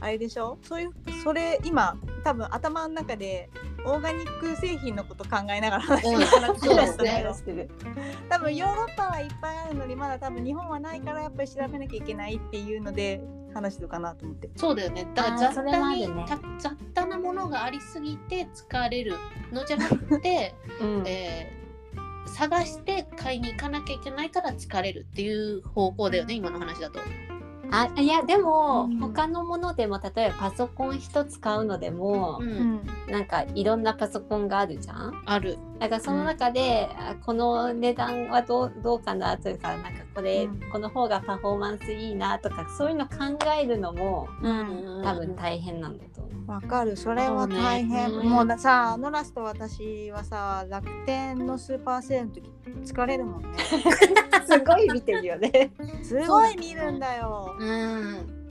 [0.06, 0.58] あれでしょ？
[0.62, 0.92] そういう
[1.24, 3.50] それ今多分頭の中で
[3.86, 6.18] オーガニック製品のこと考えながら話してる
[7.86, 7.96] うん。
[8.30, 13.22] 多分ヨーロッパはいっぱいあるのにまだ多分日本はないからやっぱり調べなきゃいけないっていうので
[13.54, 14.50] 話してるかなと思って。
[14.56, 15.08] そうだよね。
[15.16, 16.26] だから雑それはあ多に、るね。
[16.28, 19.14] た雑多なものがありすぎて疲れる
[19.52, 21.04] のじゃなくて、 うん。
[21.08, 21.66] えー
[22.28, 27.00] 探して買いに行かなきゃいけないから疲れるっていう方向だよね今の話だと。
[27.72, 29.00] あいやでも、うん。
[29.00, 32.88] 他のものでも例えばパソコン一つ買うのでもう、、うんん。
[33.10, 35.24] なんかいろんなパソコンがあるじゃん？
[35.26, 35.58] ある。
[35.80, 40.60] だからその中で、あこの値段はどうどうかなというかなんかこれ、うん。
[40.72, 43.16] この方がパフォーマンスいいなとかそういうの考
[43.60, 46.52] えるのもうん多分大変なんだと思う。
[46.52, 46.96] わかる。
[46.96, 48.30] それは大変、そうね。
[48.30, 52.52] もうださノラスと私はさ楽天のスーパーセールの時
[52.94, 53.50] 疲れるもんね。
[54.48, 55.72] すごい見てるよね。
[56.04, 57.54] すごい見るんだよ。
[57.60, 57.66] う。
[57.66, 58.46] ん。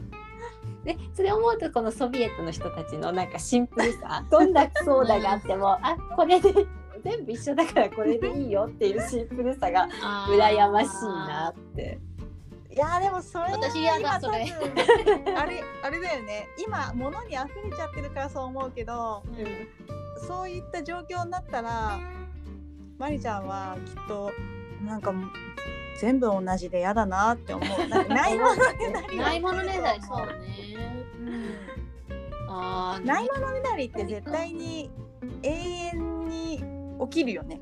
[0.85, 6.53] でそれを思うとこのソビエトの人たちのなんかシンプルさどんなソーダがあってもあこれで
[7.05, 9.86] 全部一緒だからこれでいいよっていうシンプルさが
[10.26, 11.98] 羨ましいなって。
[12.70, 14.52] いやでもそれは私嫌だ今それ
[15.36, 19.22] あれあれだよね今物に溢れちゃってるからそう思うけど
[20.26, 22.00] そういった状況になったら
[22.98, 24.32] マリちゃんはきっと
[24.84, 25.14] なんか
[26.00, 27.68] 全部同じで嫌だなって思う
[28.12, 31.05] ないものねだりないものねだりそうね。
[32.48, 33.00] ああ。
[33.07, 34.90] ないものねだりって絶対に
[35.42, 37.61] 永遠に起きるよね。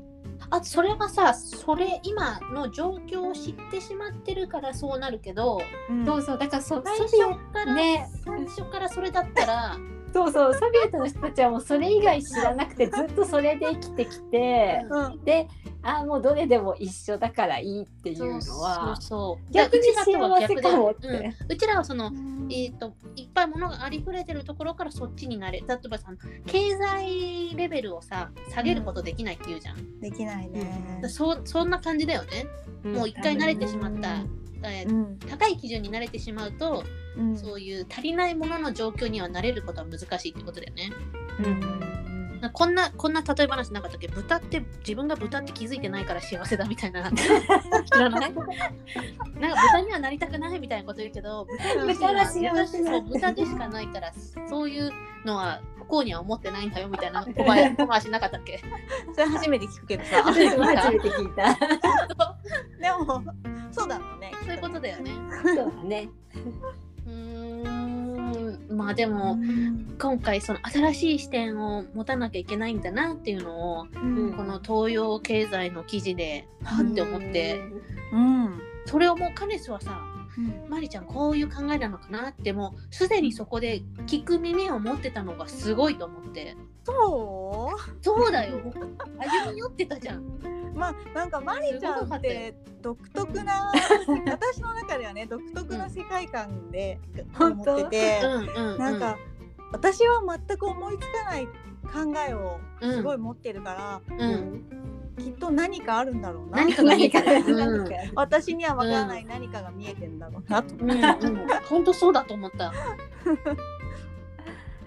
[0.49, 5.61] あそれはさそれ今の状況を知ってしまってるからそうなるけど
[6.05, 8.09] そうそうだからそ最ソ初ビから、ね。
[8.23, 9.77] 最初からそれだったら
[10.13, 15.23] そうそうソビエトの人たちはもうそれ以外知らなくてずっとそれで生きてきてうん。
[15.23, 15.47] で
[15.81, 18.95] あーもうどれでも一緒だからいいっていうのは。
[18.95, 21.07] そうそう逆にうちらとは逆で幸せかもって。
[21.07, 21.53] うん。
[21.53, 22.11] うちらはその
[22.49, 26.11] えー、といっぱいものがありふれてるところからそっちになれ例えばさ
[26.45, 30.99] 経済レベルをさ下げることできないっていうじゃん、できないね。
[31.01, 32.45] だそそんな感じだよね、
[32.83, 34.23] もう一回慣れてしまった、
[34.65, 35.19] えーうん。
[35.19, 36.83] 高い基準に慣れてしまうと、
[37.17, 37.37] うん。
[37.37, 40.91] そういう足りないものの状況には慣れることは難しいってことだよね。
[42.41, 44.09] なこんなこんな例え話なかったっけ？
[44.09, 47.09] 豚って自分が豚って気づいてないから幸せだみたいな。
[47.15, 47.29] 知
[47.97, 48.33] らない？
[48.33, 48.41] なんか
[49.61, 51.47] 豚にはなりたくないみたいなこと言うけど
[51.87, 54.11] 豚は幸せ豚でしかないから
[54.49, 54.91] そういう
[55.25, 55.61] のは
[55.93, 58.59] 不幸には思ってないんだよみたいな小林 小回しなかったっけ？
[59.13, 60.23] それ初めて聞くけどさ。
[60.23, 61.53] 初めて聞いた。
[62.81, 63.23] でも
[63.71, 64.31] そうだろうね。
[64.43, 65.11] そういうことだよね。
[65.43, 66.09] そうだね。
[67.05, 68.75] うーん。
[68.75, 69.95] まあでもうん。
[70.01, 74.33] 今回その新しい視点を持たなきゃいけないんだなっていうのをうん。
[74.33, 77.61] この東洋経済の記事ではって思って、
[78.11, 78.61] うん。
[78.85, 80.01] それをもうカネスはさ
[80.69, 86.55] マリちゃんこういう考えなのかなってもうすでにそこで聞く耳を持ってたのがすごいと思って。
[86.85, 87.71] そ
[88.01, 88.57] そうだよ。
[89.17, 90.19] 歩み寄ってたじゃん。
[90.19, 93.71] うまあなんかマリちゃんって独特な
[94.25, 96.99] 私の中ではね 独特な世界観で
[97.39, 99.17] 思ってて、うんうん、うん、なんか
[99.71, 104.82] 私は全く思いつかない考えをうんすごい持ってるから、うん
[105.17, 106.57] きっと何かあるんだろうな。
[106.73, 107.55] 何かが見えてる。
[107.55, 111.01] う ん私には分からない何かが見えてんだろうなと、うんうん、
[111.69, 112.71] 本当そうだと思った。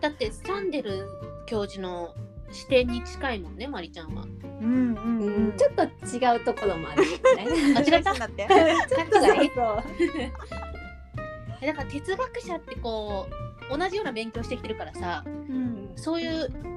[0.00, 1.06] だってサンデル
[1.46, 2.14] 教授の
[2.50, 4.22] 視点に近いもんね、マリちゃんは。
[4.22, 5.48] うんうんううん。
[5.48, 7.46] ん、ちょっと違うところもあるよね。
[7.76, 8.14] あ違った？
[8.14, 8.46] だって。
[8.88, 9.82] ちょっとがいいそう。
[11.66, 13.26] だから哲学者ってこ
[13.72, 16.75] う同じような勉強してきてるからさ、うんそういううん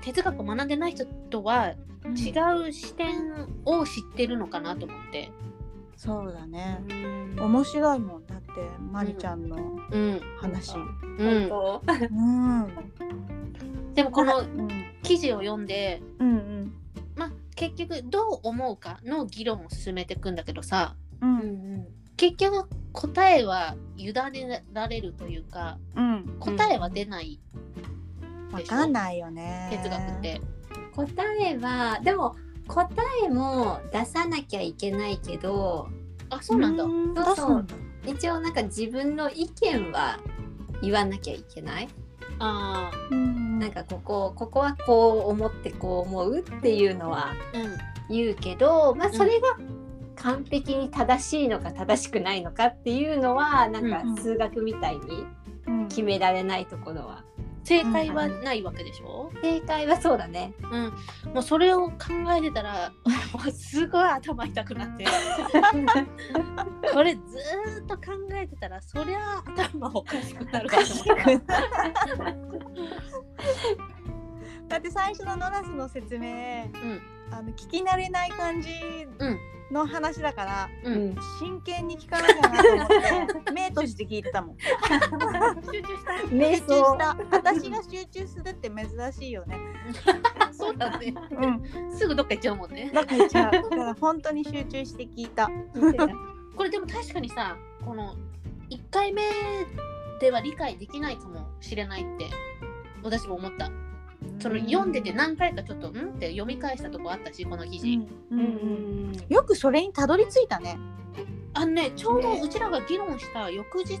[0.00, 1.74] 哲学を学んでない人とは
[2.14, 5.30] 違う視点を知ってるのかなと思って。
[5.96, 6.84] そうだね。
[6.88, 7.36] うん。
[7.40, 8.50] 面白いもんだって
[8.92, 9.56] マリちゃんの
[9.90, 10.20] うん。
[10.38, 10.76] 話。
[10.76, 12.12] うん、本う
[12.62, 13.94] ん。
[13.94, 14.68] でもこのうん。
[15.02, 16.72] 記事を読んで、うん
[17.14, 21.40] まあ、結局どう思うかの議論を進めていくんだけどさ、うん。
[21.40, 21.86] 当うん。
[22.16, 26.36] 結局答えは委ねられるというかうん。
[26.40, 27.40] 答えは出ない
[28.62, 29.68] わかんないよね。
[29.82, 30.40] 哲学って。
[30.94, 31.06] 答
[31.40, 32.36] えはでも
[32.68, 32.88] 答
[33.24, 35.88] えも出さなきゃいけないけど
[36.30, 36.84] あそうなんだ。
[36.84, 37.66] んそうそう。
[38.06, 40.18] 一応なんか自分の意見は
[40.82, 41.88] 言わなきゃいけない？
[42.38, 43.58] あうん。
[43.58, 47.34] なんかここここはこう思ってこう思うっていうのは
[48.10, 49.56] 言うけど、まあ、それが
[50.16, 54.16] 完璧に正しいのか正しくないのかっていうのはなんかうん。
[54.16, 55.26] 数学みたいに
[55.66, 55.88] うん。
[55.88, 57.22] 決められないところは、
[57.66, 60.54] 正解はないわけでしょ、正解はそうだね。
[60.70, 61.96] うん、もうそれを考
[62.36, 62.92] えてたら
[63.34, 65.04] もうすごい頭痛くなって。
[66.92, 68.02] これずーっと考
[68.34, 71.54] えてたらそりゃ頭おかしくなるかと思った。
[74.68, 78.70] だって最初のノラスの説明うんあの聞き慣れない感じ
[79.18, 79.38] うん。
[79.68, 81.10] の話だから、ううん。
[81.10, 82.40] ん真剣に聞かなきゃ
[82.76, 84.56] なと思って 目閉じて聞いてたもん。
[84.58, 84.70] 集
[85.82, 86.12] 中した。
[86.28, 87.16] 瞑集中想した。
[87.30, 89.58] 私が集中するって珍しいよね。
[90.52, 91.12] そうだね。
[91.32, 91.46] う
[91.86, 91.92] ん。
[91.96, 92.90] すぐどっか行っちゃうもんね。
[92.94, 95.50] だから言っちゃうだから本当に集中して聞いた。
[96.56, 98.14] これでも確かにさこの
[98.70, 99.22] 1回目
[100.20, 102.26] では理解できないかもしれないって
[103.02, 103.70] 私も思った
[104.38, 105.90] その読んでて何回かちょっとん？
[105.90, 108.38] って読み返したとこあったしこの記事、うん。
[108.38, 110.78] ううんんよくそれにたどり着いたね。
[111.54, 113.96] あのねちょうどうちらが議論した翌日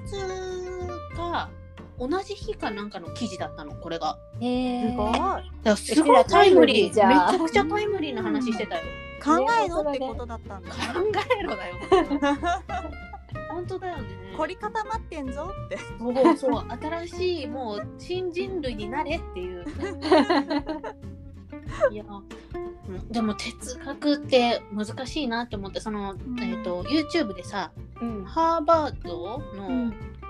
[1.16, 1.48] が
[1.98, 4.18] 同じ日かなんかの記事だったのこれが。
[4.40, 5.10] へえすご
[5.72, 5.76] い。
[5.76, 8.82] すごいタイムリーめちゃくちゃタイムリーな話してたよ、
[9.24, 10.70] 考えろってことだったんだ。
[10.70, 11.10] 考ね
[11.40, 11.76] えろだよ
[13.56, 14.02] 本当だよね。
[14.36, 15.50] 凝り固まってんぞ。
[15.66, 15.78] って。
[15.98, 19.64] そうそう新しいもう新人類になれっていう。
[21.90, 26.18] いやうんでも哲学って難しいなって思ってその、ん。
[26.38, 28.24] えー、と YouTube でさうん。
[28.24, 29.72] ハーバードの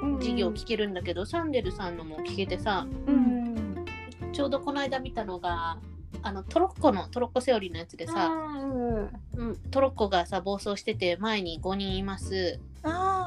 [0.02, 0.18] うん。
[0.18, 3.84] 授業聞けるんだけど、サンデルさんのも聞けてさうん。
[4.32, 5.78] ちょうどこの間見たのが
[6.22, 12.60] あのトロッコのトロッコセオリーのやつでさ、うんうん、トロッコがさ暴走してて前に5人います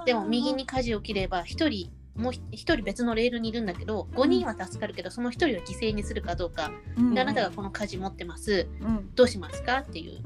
[0.06, 7.14] でも右に舵を切れば1人もう1人別のレールにいるんだけど5人は助かるけどその1人を犠牲にするかどうかうん。
[7.14, 8.68] であなたがこの舵持ってます。
[8.82, 9.16] うん。
[9.16, 9.78] どうしますか？
[9.80, 10.22] っていう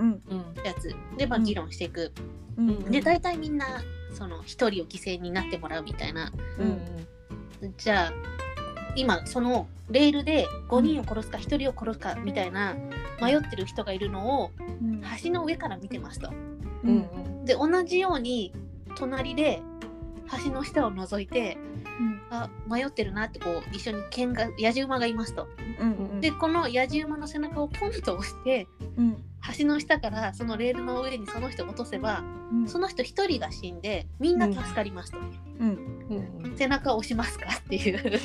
[0.65, 0.95] やつ。
[1.17, 1.43] で、まあ、うん。
[1.43, 2.11] 議論していく、
[2.57, 2.91] うん。
[2.91, 3.65] で大体みんな
[4.11, 6.31] その1人を犠牲になってもらうみたいな。
[6.57, 7.71] うん。
[7.77, 8.13] じゃあ
[8.95, 12.75] 今そのレールで5人を殺すか1人を殺すかみたいな
[13.21, 15.03] 迷ってる人がいるのをうん。
[15.23, 16.31] 橋の上から見てますと。
[16.83, 17.45] うん。
[17.45, 18.51] で同じように
[18.95, 19.61] 隣で
[20.43, 21.57] 橋の下を覗いて
[22.29, 25.47] あ迷ってるなってこう一緒に剣が野じ馬がいますと。
[25.79, 28.67] うんうんでこの野じ馬の背中をポンと押して
[28.97, 29.17] うん
[29.57, 35.17] 橋の下からそのレールの上にその人を落とせばうんその人一人が死んでみんな助かりますと。
[35.19, 35.21] う
[35.65, 35.97] ん
[36.43, 38.19] うん背中を押しますかっていう。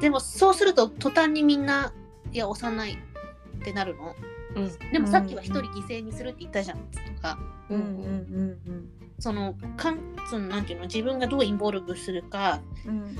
[0.00, 1.92] でもそうすると途端にみんな
[2.32, 2.96] いや押さないっ
[3.64, 4.14] てなるの。
[4.92, 7.38] でもさっきは一人犠牲にするって言ったじゃんとか。
[7.70, 7.80] ううん。
[7.80, 8.10] んう
[8.72, 8.88] ん
[9.18, 13.16] そのかんそのなんていうの自分がどうインボルブするかうん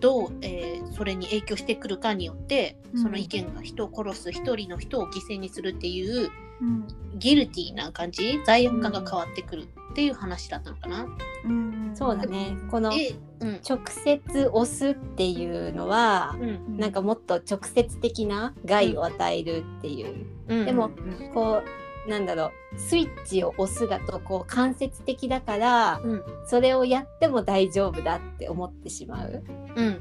[0.00, 3.02] どう、えーそれに影響してくるかによってうん。
[3.02, 6.30] その意見が人を殺す一人の人を犠牲にするっていう
[6.60, 6.86] うん。
[7.18, 8.40] ギルティーな感じ？
[8.46, 11.06] 罪悪感が変わってくるっていう話だったのかな。
[11.46, 12.54] うんそうだね。
[12.70, 16.76] この直接押すっていうのはうん。
[16.76, 20.26] なんかもっと直接的な害を与えるっていう。
[20.48, 20.90] うん、でも
[21.32, 21.62] こ
[22.06, 22.78] うなんだろう。
[22.78, 26.22] スイッチを押すだとこう間接的だからうん。
[26.44, 29.42] それをやっても大丈夫だって思ってしまう。
[29.76, 30.00] うん。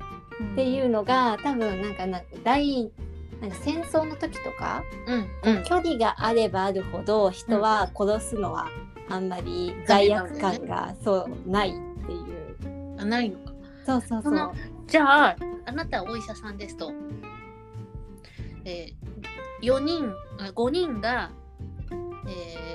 [0.52, 2.92] っていうのが多分なんかな大
[3.42, 5.56] なんか戦争の時とかうん。
[5.58, 8.68] うん距離があればあるほど人は殺すのは
[9.10, 11.74] あんまり罪悪感がそうないっ
[12.06, 12.96] ていう。
[12.98, 13.54] あないのか。
[13.86, 14.52] そうそうそう。
[14.88, 16.92] じゃああなたはお医者さんですと、
[18.64, 21.32] えー、4人あ5人が、
[22.28, 22.66] えー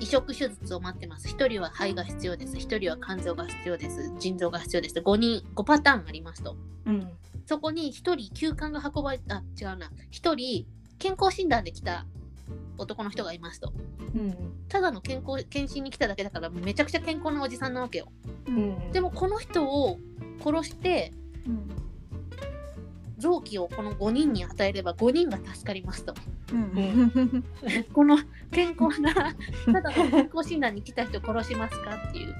[0.00, 1.28] 移植手術を待ってます。
[1.28, 2.56] 1人は肺が必要です。
[2.56, 4.12] 1人は肝臓が必要です。
[4.18, 4.94] 腎臓が必要です。
[4.98, 6.56] 5人5パターンありますと。
[6.86, 7.08] うん
[7.46, 9.90] そこに1人休館が運ばれた違うな。
[10.12, 10.66] 1人
[10.98, 12.06] 健康診断で来た
[12.78, 13.72] 男の人がいますと。
[14.14, 14.36] うん
[14.68, 18.06] ただの健康検診に来ただけだからめちゃくちゃ健康なおじさんなわけよ。
[18.46, 18.92] うん。
[18.92, 19.98] でもこの人を
[20.42, 21.12] 殺して
[21.46, 21.68] うん
[23.20, 26.14] 臓器をこの5人に与えれば5人が助かりますと。
[26.52, 27.44] うん。
[27.92, 28.18] この
[28.50, 32.34] 健康な、ただの健康診断に来た人を殺しますかっていう。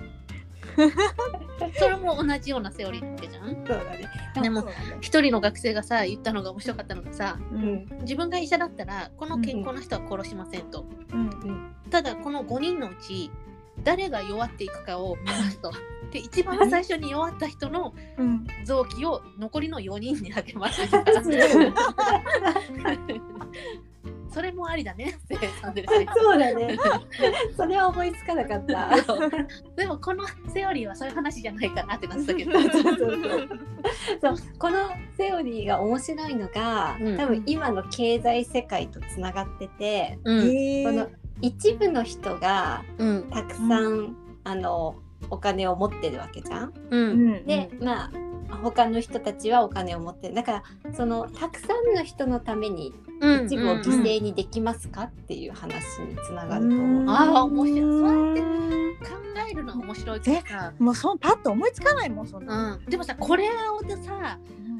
[1.79, 3.49] それも同じようなセオリーなわけじゃん？
[3.49, 4.09] そうだね。
[4.43, 4.67] でも
[5.01, 10.87] 一人の学生がさ言ったのが面白かったのがさううんん自分が医者だったらこの健康な人は殺しませんと。
[11.13, 13.31] うんただこの5人のうち
[13.83, 15.73] 誰が弱っていくかを見ますと。
[16.13, 20.81] で一番最初に弱った人のうん臓器を残りの4人にあげます。
[24.31, 25.19] それもありだね。
[25.35, 26.79] ってサンデル先そうだね。
[27.57, 28.91] それは思いつかなかった。
[28.97, 29.31] 生
[29.77, 32.53] でもこのセオリーはそういう話じゃないかなってなってたけど。
[34.21, 37.17] そう このセオリーが面白いのが、うん。
[37.17, 40.85] 多分今の経済世界とつながってて、うん。
[40.85, 41.09] この
[41.41, 43.31] 一部の人がうん。
[43.31, 44.97] たくさん、あの
[45.31, 46.73] お金を持ってるわけじゃん。
[46.91, 47.29] ううん。
[47.37, 48.11] んで、まあ
[48.63, 53.47] 他の人たちはお金を持ってるだからそのたくさんの人のためにうん。
[53.47, 57.05] 一部を犠牲にできますかっていう話につながると思う。
[57.09, 57.81] あー面白い。
[57.81, 59.07] そうやってうん考
[59.51, 64.80] えるのは面白いけどさ、もうそんパッと思いつかないもんそんな、うん、でもさこれをでさうん。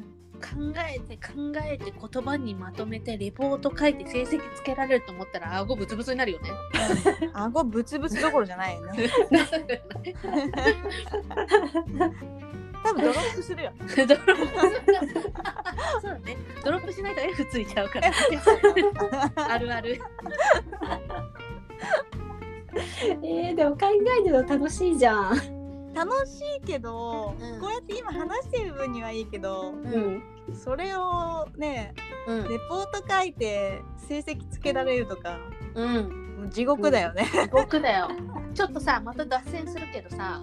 [0.95, 1.33] えて考
[1.63, 6.49] えて言葉にまとめてレポート書いて成績つけられると思ったら顎ブツブツになるよね。
[7.33, 9.09] 顎ブツブツどころじゃないよね
[12.83, 14.35] 多分ドロップするよ ドロップ
[16.01, 16.37] そうだね。
[16.63, 18.15] ドロップしないと F ついちゃうから、ね。
[19.35, 20.01] あるある。
[23.23, 23.87] えー、でも考
[24.25, 25.60] えるの楽しいじゃん。
[25.93, 30.23] 楽しいけど、うんこうやって今話してる分にはいいけどうん、
[30.53, 31.93] それをね
[32.27, 32.49] うん。
[32.49, 35.39] レポート書いて成績つけられるとか
[35.75, 36.49] うん。
[36.49, 38.09] 地獄だよね、僕だよ。
[38.53, 40.41] ちょっとさ、また脱線するけどさ、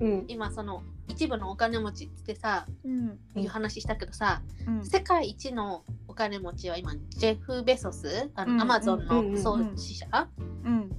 [0.00, 0.08] うん。
[0.08, 3.18] うん、今その一部のお金持ちってさ、うん。
[3.36, 4.84] いう話したけどさ、うん。
[4.84, 8.56] 世界一のお金持ちは今ジェフ・ベソス、あうん。
[8.56, 10.28] のアマゾンうんの創始者？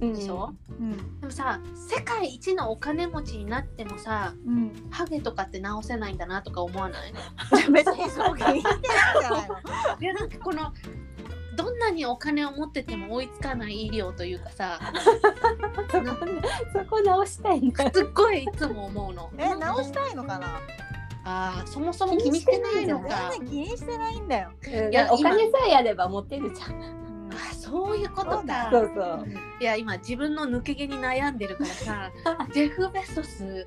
[0.00, 1.20] でしょ、うん。
[1.20, 4.72] でもさ、世界一のお金持ちになってもさ、うん。
[4.90, 7.12] ハゲとかって直せないんだなとか思わない？
[7.72, 9.56] 別にそう気にしてないんじゃないの
[10.00, 10.72] いやなんかこの
[11.58, 14.78] どんなにお金を持ってても追いつかない医療というかさ
[15.90, 16.06] そこ
[16.72, 17.90] そこ直したいんだ。
[17.92, 19.28] すっごいいつも思うの。
[19.36, 20.46] え直したいのかな？
[21.24, 23.30] ああそもそも気にしてないの全か。
[23.32, 26.72] 然気にしてないんだよ、いややお金さえあれば持てるじゃん。
[26.74, 28.68] うんあそういうことか。
[28.70, 29.26] そうそう。
[29.60, 32.10] いや今自分の抜け毛に悩んでるからさ
[32.54, 33.66] ジェフ・ベソス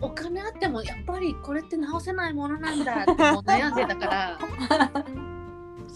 [0.00, 4.38] お金あってもやっぱりこれって直せないものなんだってもう悩んでたから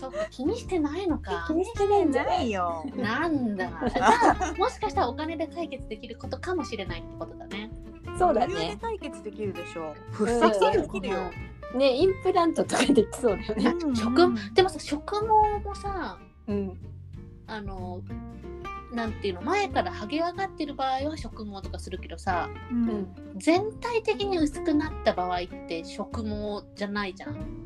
[0.04, 4.08] そっか気にしてないのか 気にしてないんじゃなないいよなんだじゃ
[4.50, 7.70] あもしかしたらお金で解決できることかもしれないってことだね
[8.18, 8.78] そうだね。
[8.80, 11.30] 解決できるでしょうできるよ、
[11.74, 13.74] ねインプラントとかできそうだよね。
[13.84, 14.14] うん食
[14.54, 15.26] でもさ植毛
[15.66, 16.78] もさうん。
[17.48, 18.00] あの
[18.92, 23.08] なんていうの前から剥げ上がってる場合は植毛とかするけどさううんん。
[23.36, 27.63] 全体的に薄くなった場合って植毛じゃないじゃん。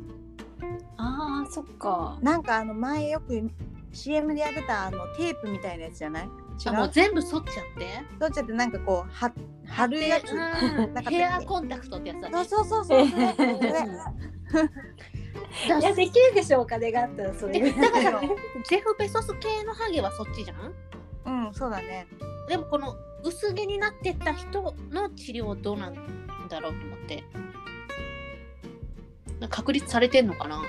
[0.97, 2.19] ああそっか。
[2.23, 3.51] なんかあの前よく
[3.93, 6.25] CM でやってたあのテープみたいなやつじゃない？
[6.25, 7.87] 違あもうう全部剃っちゃって？
[8.19, 9.33] どっちゃってなんかこうは
[9.67, 10.33] 貼るやつ？
[10.33, 10.39] うん。
[10.95, 12.45] なんかヘアコンタクトってやつだね。
[12.45, 13.21] そうそうそうそう。
[15.67, 17.59] いやできるでしょお金があったらそれ。
[17.59, 21.47] えだからジェフ・ベソス系のハゲはそっちじゃん？
[21.47, 22.07] うんそうだね。
[22.49, 22.95] でもこの
[23.25, 25.95] 薄毛になってった人の治療どうなん
[26.49, 27.25] だろうと思って。
[29.49, 30.63] 確立されてんのかな？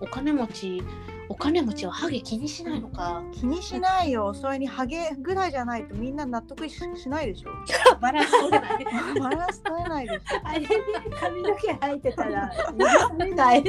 [0.00, 0.82] お金持ち、
[1.28, 3.22] お金持ちはハゲ気にしないのか？
[3.32, 7.50] 気にしないよそれにハゲぐらいじゃないとみんな納得ししないでしょ
[8.00, 8.84] バランス取れない。
[9.20, 10.66] バランス取れないでしょあれに
[11.20, 13.62] 髪の毛生えてたら許されない。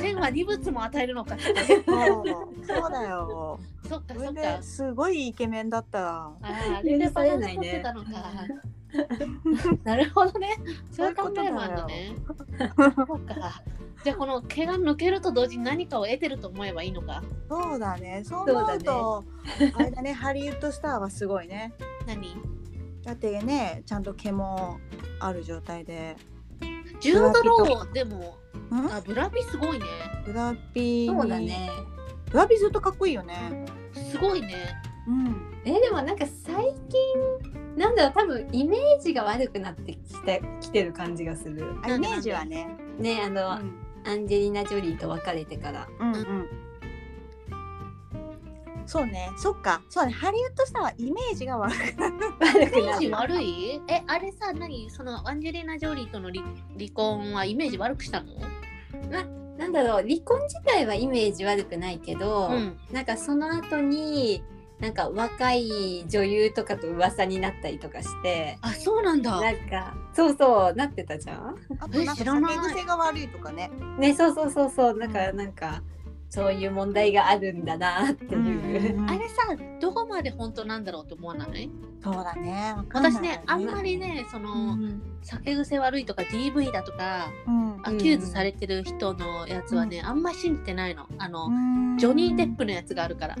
[0.00, 1.36] 天は二物も与えるのか。
[1.38, 4.32] そうだよそっかそっか。
[4.32, 8.10] ですごいイケメンだったらああ、あれでバランス取ってたのか。
[9.82, 10.56] なるほどね。
[10.92, 12.14] そういう考えもあるのね。
[12.56, 13.62] そうか。
[14.04, 17.22] じゃあこの毛が抜けると同時に何かを得てると思えばいいのか。
[17.48, 19.24] そうだねそう思うと
[19.76, 21.72] あれだねハリウッドスターはすごいね
[22.06, 22.36] 何？
[23.02, 24.78] だってねちゃんと毛も
[25.20, 26.16] ある状態で
[27.00, 28.20] ジュードローでも、ん
[28.92, 29.86] あ、ブラピすごいね。
[30.24, 31.70] ブラピそうだね。
[32.30, 33.66] ブラピずっとかっこいいよね。
[34.10, 34.74] すごいね。
[35.06, 35.60] うん。
[35.64, 41.64] えでもなんか最近なんだろう多分イメージが悪くなってきてきてる感じがする。
[41.82, 42.68] あイメージはね。
[42.98, 43.84] ねあの、うん。
[44.06, 45.88] アンジェリーナ・ジョリーと別れてから。
[46.00, 46.48] うんうん。
[48.86, 49.30] そうね。
[49.38, 49.80] そっか。
[49.88, 50.12] そうね。
[50.12, 53.08] ハリウッドスターはイメージが悪く悪くイメージ。
[53.08, 53.80] 悪い？
[53.88, 54.90] え、あれさ、何？
[54.90, 56.42] そのアンジェリーナ・ジョリーとの離
[56.78, 58.34] 離婚はイメージ悪くしたの？
[59.08, 62.78] なんだろう離婚自体はイメージ悪くないけど、うん。
[62.92, 64.42] なんかその後に
[64.80, 68.58] なんか若い女優とかと噂になったりとかして。
[68.60, 69.40] あ、そうなんだ。
[69.40, 71.56] なんかそうそうなってたじゃん？
[71.78, 75.82] あとなんか知らない酒癖が悪いとかねねそうそうそうそうだからなんか
[76.34, 78.28] そういう問題があるんだなってい
[78.92, 78.98] う。
[78.98, 79.34] うんあれさ
[79.80, 81.70] どこまで本当なんだろうと思わない？
[82.02, 82.74] そうだね。
[82.92, 87.80] 私ねあんまりねその、うん酒癖悪いとか DV だとかうん。
[87.84, 91.06] accuse されてる人のやつはね、あんまり信じてないの。
[91.18, 91.96] あの、うん。
[91.98, 93.36] ジョニー・デップのやつがあるから。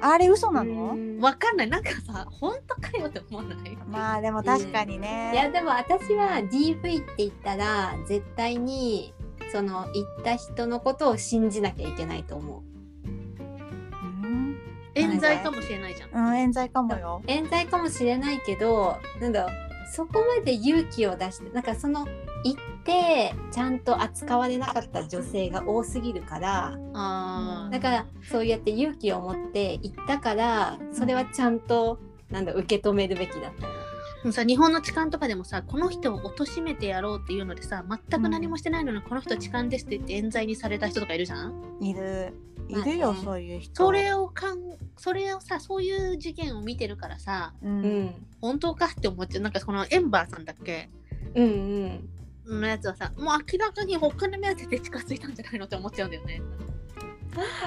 [0.00, 0.96] あれ嘘なの？
[1.20, 1.70] わかんない。
[1.70, 3.76] なんかさ本当かよって思わない？
[3.88, 5.30] まあでも確かにね。
[5.32, 9.13] いやでも私は DV って言ったら絶対に
[9.54, 12.62] その言った人のことを信じなきゃいけないと思う。
[13.08, 14.58] うん
[14.96, 17.22] 冤罪かもしれないじゃんうん冤罪かもよ。
[17.28, 19.52] 冤罪かもしれないけどなんだろう
[19.92, 22.04] そこまで勇気を出してなんかその
[22.42, 33.83] 言ってちゃんと扱われなかった女性が多すぎるからあだからそうやって勇気を持って言ったからそれはちゃんとなんだ受け止めるべきだと思う。
[34.32, 41.78] さ日本の痴漢とかでもさこの人を貶めてやろうっていうのでさ全く何もしてないのに、この人痴漢ですって言って冤罪にされた人とかいるじゃん？
[41.80, 42.32] いる。
[42.68, 42.92] いまあね。
[42.92, 43.84] るよそういう人。
[43.84, 44.58] それをかん
[44.96, 48.04] それをさそういう事件を見てるからさううん。
[48.06, 49.42] ん本当かって思っちゃう。
[49.42, 50.88] なんかこのエンバーさんだっけ？
[51.34, 51.44] うん
[52.46, 52.60] うん。
[52.60, 56.40] のやつはさもう明らかにお金目当てで近づいたんじゃないのって思っちゃうんだよね。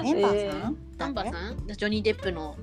[0.04, 0.76] エンバーさん？
[1.00, 1.66] エンバーさん？
[1.68, 2.56] ジョニー・デップの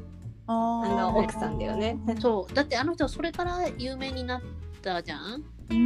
[0.47, 1.97] ああの奥さんだよね。
[2.19, 4.41] そうだってあの人それから有名になっ
[4.81, 5.43] たじゃん？
[5.69, 5.77] ううん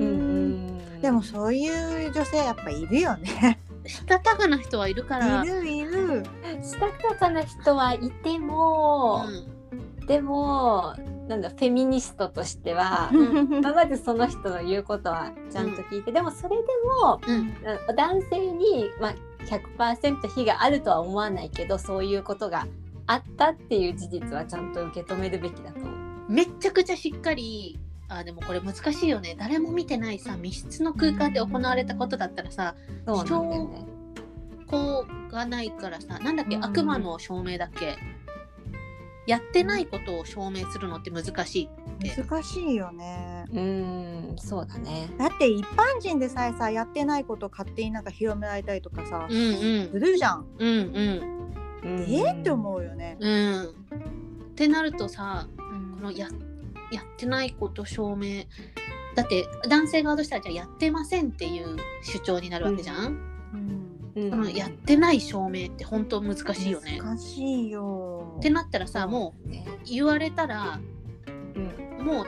[0.00, 0.76] ん。
[0.78, 3.58] んでもそういう女性やっぱいるよね。
[3.86, 6.24] したたかな人はいるからいるいる。
[6.62, 9.54] したたかな人はいても、うん
[10.06, 10.94] でも
[11.28, 16.62] なんだフェミニストとしては、んまあまずその人の言うことはちゃんと聞いて、でもそれで
[17.00, 19.14] もうんうん男性に、まあ、
[19.46, 22.66] 100%非があるとは思わないけどそういうことが
[23.06, 25.80] あったっていう事実はちゃんと受け止めるべきだと。
[26.28, 27.78] めっちゃくちゃしっかり
[28.08, 32.74] あでもこれ難しいよね誰も見てないさ密室の空間で行われたことだったらさ
[33.06, 33.86] そうなんだよね。
[34.66, 37.96] こうがないからさなんだっけうん悪魔の証明だっけ？
[39.26, 43.44] やってないことを証明するのって難しいって難しいよね。
[43.50, 45.08] うーんそうだね。
[45.18, 50.46] だって一般人でさえさやってないことを勝手になんか広められたりとかさうんうんするじゃん。
[50.58, 52.00] うんうんうん。
[52.00, 53.16] えーって思うよね。
[53.20, 53.62] うん。
[53.64, 53.66] っ
[54.54, 55.62] てなるとさこ
[56.00, 56.28] のや
[56.92, 58.44] やってないこと証明
[59.14, 63.18] だって男性側としてはじゃあやってませんっていう主張になるわけじゃん、
[64.14, 64.22] うん。
[64.22, 64.30] うん。
[64.30, 67.00] そのやってない証明って本当難しいよね。
[67.02, 68.34] 難しいよ。
[68.38, 69.50] ってなったらさもう
[69.84, 70.78] 言われたら
[71.56, 72.04] うん。
[72.04, 72.26] もう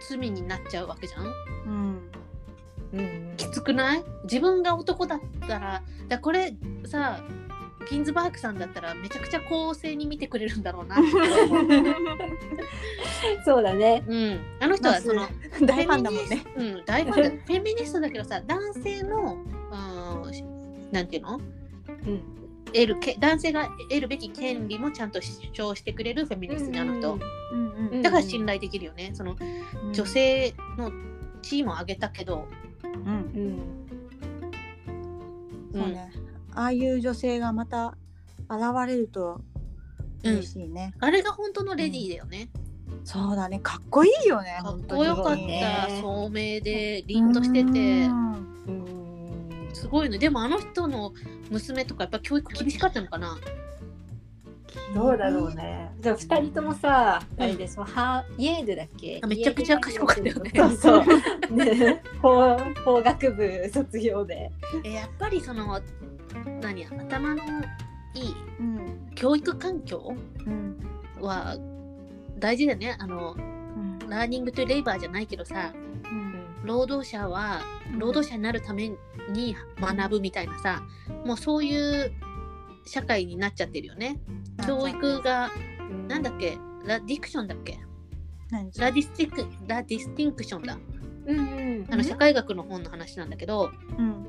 [0.00, 1.26] 罪になっちゃうわけじゃん？
[1.26, 2.10] うん。
[2.92, 3.34] うん。
[3.36, 4.04] きつくない？
[4.24, 6.54] 自分が男だったらだこれ
[6.86, 7.20] さ
[7.90, 10.96] ギンズバーグさんだったらめちゃくちゃ公正に見てくれるんだろうな。
[13.44, 14.02] そうだね。
[14.06, 15.28] うん、あの人はその
[15.62, 16.42] 大ファンだもんね。
[16.56, 17.44] うん、大ファンだ。
[17.44, 21.40] フェミニストだけどさ男性のうんなんていうの？
[21.88, 22.22] うん。
[22.74, 27.18] 得るけ男性が得るべき権利もちゃんと主張してくれるフェミニストねあの人、
[27.52, 29.12] うんうんだから信頼できるよね。
[29.14, 29.36] その
[29.92, 30.90] 女性の
[31.42, 32.48] 地位も上げたけど、
[32.82, 32.92] うん。
[32.92, 33.84] うん。
[35.72, 36.23] そうね。
[36.54, 37.96] ああいう女性がまた
[38.48, 39.40] 現れると
[40.22, 40.94] 嬉しいね。
[41.00, 42.48] あれが本当のレディーだよね、
[43.04, 43.60] そうだね。
[43.60, 44.58] かっこいいよね。
[44.62, 47.70] かっこよかった、ね聡明で凛としてて。
[48.06, 48.32] うん。
[48.32, 48.94] うん
[49.74, 50.18] すごいね。
[50.18, 51.12] でもあの人の
[51.50, 53.36] 娘とかやっぱ教育厳しかったのかな。
[54.94, 55.90] どうだろうね。
[56.00, 59.20] じゃあ二人ともさ、あれでしょ、はイエールだっけ？
[59.22, 60.52] あめちゃくちゃ賢かったよね。
[60.54, 61.04] そうそう。
[61.54, 64.50] ね、法法学部卒業で。
[64.84, 65.80] えやっぱりその
[66.60, 67.42] 何頭の
[68.14, 69.10] いいうん。
[69.14, 70.14] 教育環境
[70.46, 70.76] うん。
[71.20, 71.56] は
[72.38, 72.96] 大事だよね。
[72.98, 73.98] あのうん。
[74.08, 76.44] ラーニングとレイバーじゃないけどさうん。
[76.64, 77.60] 労働者は
[77.98, 78.90] 労働者になるため
[79.30, 80.82] に学ぶみたいなさ
[81.24, 82.12] もうそういう
[82.86, 84.20] 社会になっちゃってるよね。
[84.66, 85.50] 教育が
[86.08, 87.78] なんだっけ La Diction だっけ？
[88.50, 88.70] 何？
[88.78, 90.78] La Distinc La Distinction だ。
[91.26, 91.86] うんうん。
[91.90, 94.26] あの社会学の本の話なんだけどうん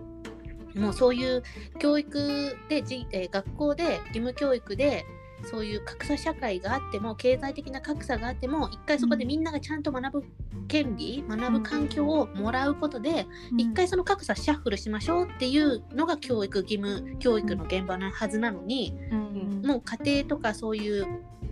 [0.76, 1.44] もうそういう
[1.80, 5.06] 教育で、えー学校で義務教育で
[5.46, 10.26] そういう格差社会があっても経済的な格差があっても一回そこでみんながちゃんと学ぶ
[10.68, 13.28] 権利、学ぶ環境をもらうことで、
[13.58, 19.62] 一回その格差シャッフルしましょうっていうのが教育義務教育の現場なはずなのに、うん。
[19.64, 21.08] もう家庭とかそういう、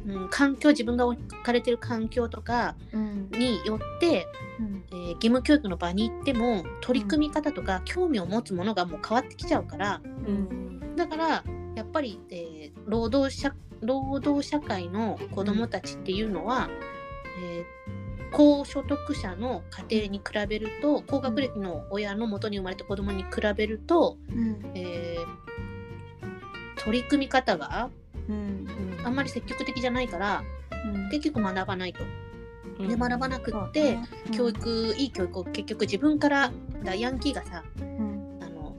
[0.07, 3.29] うん、環境自分が置かれてる環境とかうん。
[3.31, 4.27] によって、
[4.59, 4.83] うん。
[4.91, 10.95] えー義務教育の場に行っても取り組み方とか興味を持つものがもう変わってきちゃうからうん。
[10.95, 11.43] だから
[11.75, 13.55] やっぱり、えー労働者
[13.85, 16.69] 労働社会の子どもたちっていうのは、
[17.41, 18.03] えー
[18.35, 24.71] 高所得者の家庭に比べると高学歴の親の元に生まれた子どもに比べると、うん。
[24.73, 25.43] えー
[26.83, 27.91] 取り組み方が
[28.27, 28.67] うん。
[29.05, 30.43] あんまり積極的じゃないから
[30.93, 31.09] うん。
[31.09, 31.99] 結局学ばないと。
[32.87, 34.07] で学ばなくって、ね。
[34.31, 36.51] 教育いい教育を結局自分から
[36.83, 37.63] だヤンキーがさ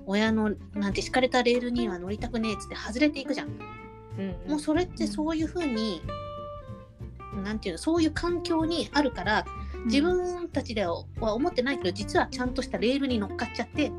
[0.07, 3.49] 親のなんて敷かれたレールには乗りたくねえっつって外れていくじゃん。
[4.19, 6.01] うんもうそれってそういうふうに、
[7.43, 9.45] なんていうのそういう環境にあるから
[9.87, 13.93] 自分たちでは思ってないけど実はちゃんとしたレールに乗っかっちゃって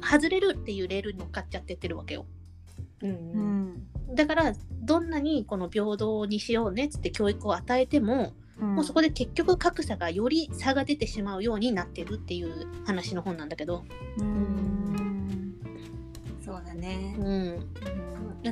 [0.00, 2.26] 外れるっていうレールに乗っかっちゃってってるわけよ。
[3.02, 4.12] うんううん。
[4.12, 4.52] んだから
[4.82, 13.84] どんなにこの平等にしようねっつって教育を与えても、もうそこで結局格差がより差が出てしまうようになってるっていう話の本なんだけど、
[14.18, 15.54] うん。
[16.42, 17.16] そうだね。
[17.18, 17.66] うん、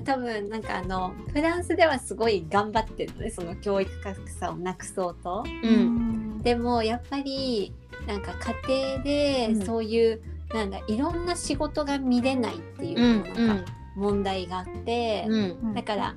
[0.02, 5.44] 多分なんかあのフランスではすごい頑張ってるのねその教育格差をなくそうと。
[5.62, 6.42] うん。
[6.42, 7.72] でもやっぱり
[8.06, 8.34] なんか
[8.66, 9.66] 家庭でうん。
[9.66, 10.20] そういう、
[10.52, 15.74] なんだいろんな仕事が見れないっていううんなんか問題があって、うん。
[15.74, 16.14] だから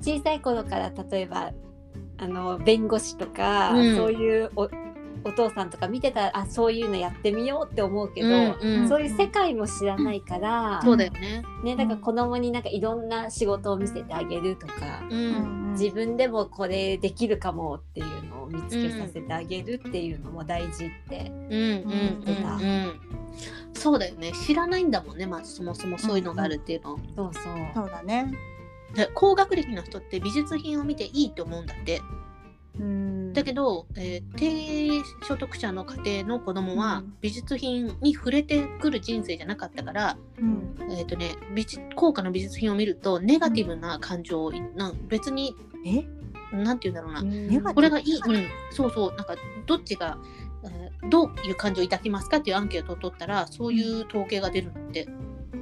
[0.00, 1.52] 小さい頃から例えば
[2.18, 3.96] あの弁護士とか、うん。
[3.96, 4.68] そういうお
[5.24, 11.42] お父さんとか見てたらあそういうのやってみようって思うけど、うんうんそういう世界も知らないから、そうだよね。
[11.62, 14.74] ね、だから子供になんかいろんな仕事を見せてあげるとか、
[15.10, 21.30] うん自分でもこれできるかもっていうのを見つけさせてあげるっていうのも大事って。
[21.30, 21.88] うんうん
[22.26, 23.00] うんうん
[23.74, 24.32] そうだよね。
[24.32, 27.54] 知らないんだもんねまずそもそもそういうのがあるっていうの、そうそう。
[27.74, 28.34] そうだね。
[28.94, 32.02] で高学歴の人って美術品を見ていいって思うんだって。
[32.80, 34.88] うんだけど、えー低
[35.26, 37.14] 所得者の家庭の子供はうん。
[37.20, 40.76] 美術品に触れてくる人生じゃなかったから、うん。
[40.90, 45.54] えーとね、美術高価な美術品を見るとネガティブな感情をな別に
[45.86, 46.04] え？
[46.56, 49.14] なんて言うんだろうな、これがいい、うん、そうそう。
[49.16, 50.18] なんかどっちが、
[50.64, 55.08] えーどういう感情を抱きますかっていうアンケートを取ったらそういう統計が出るんだって、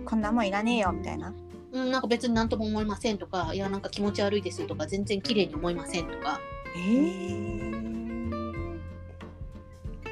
[0.06, 1.34] こんなもんいらねえよみたいな。
[1.72, 6.40] うん、なんか別になんとも思いませんとかいやなんか気持ち悪いですとか全然綺麗に思いませんとか
[6.76, 7.72] えー。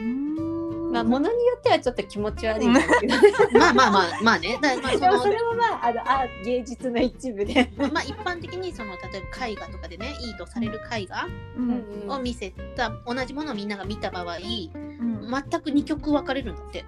[0.01, 0.93] うん。
[0.93, 3.15] まあ物によってはちょっと気持ち悪いんだけど。
[3.59, 4.59] まあまあまあまあね。
[4.61, 7.71] だからまあそのでもそれもまああのあ芸術の一部で。
[7.77, 12.11] まあ一般的にその例えば絵画とかでねいいとされる絵画うん。
[12.11, 15.29] を見せた同じものをみんなが見た場合うん。
[15.51, 16.85] 全く二極分かれるんだって。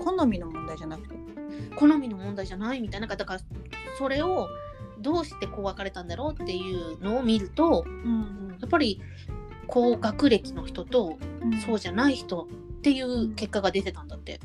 [0.00, 1.16] 好みの問題じゃなくて？
[1.76, 3.40] 好みの問題じゃないみたいななんかだから
[3.98, 4.48] それを
[5.00, 8.56] どうしてこう分かれたんだろうっていうのを見るとうん。
[8.60, 9.00] やっぱり
[9.66, 11.18] 高学歴の人と
[11.64, 14.40] そうじゃない人っていう結果が出てたんだって。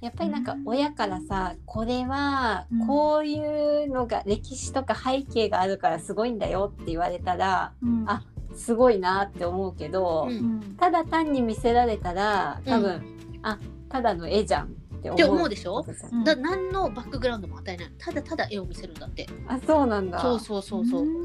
[0.00, 2.86] やっぱりなんか親からさこれはうん。
[2.86, 8.04] こういうのが歴史とか背景があるからすごいんだよって言われたらうん。
[8.06, 10.36] あすごいなって思うけど、うん。
[10.36, 13.02] うんただ単に見せられたら多分、
[13.42, 13.58] あ
[13.88, 14.66] ただの絵じゃん。
[14.66, 14.68] っ
[15.04, 15.14] て思う。
[15.14, 15.84] って思うでしょ？
[16.12, 16.24] うん。
[16.24, 17.92] だ何のバックグラウンドも与えない。
[17.98, 19.26] ただただ絵を見せるんだって。
[19.46, 20.20] あそうなんだ。
[20.20, 21.02] そうそうそうそう。
[21.02, 21.24] うん。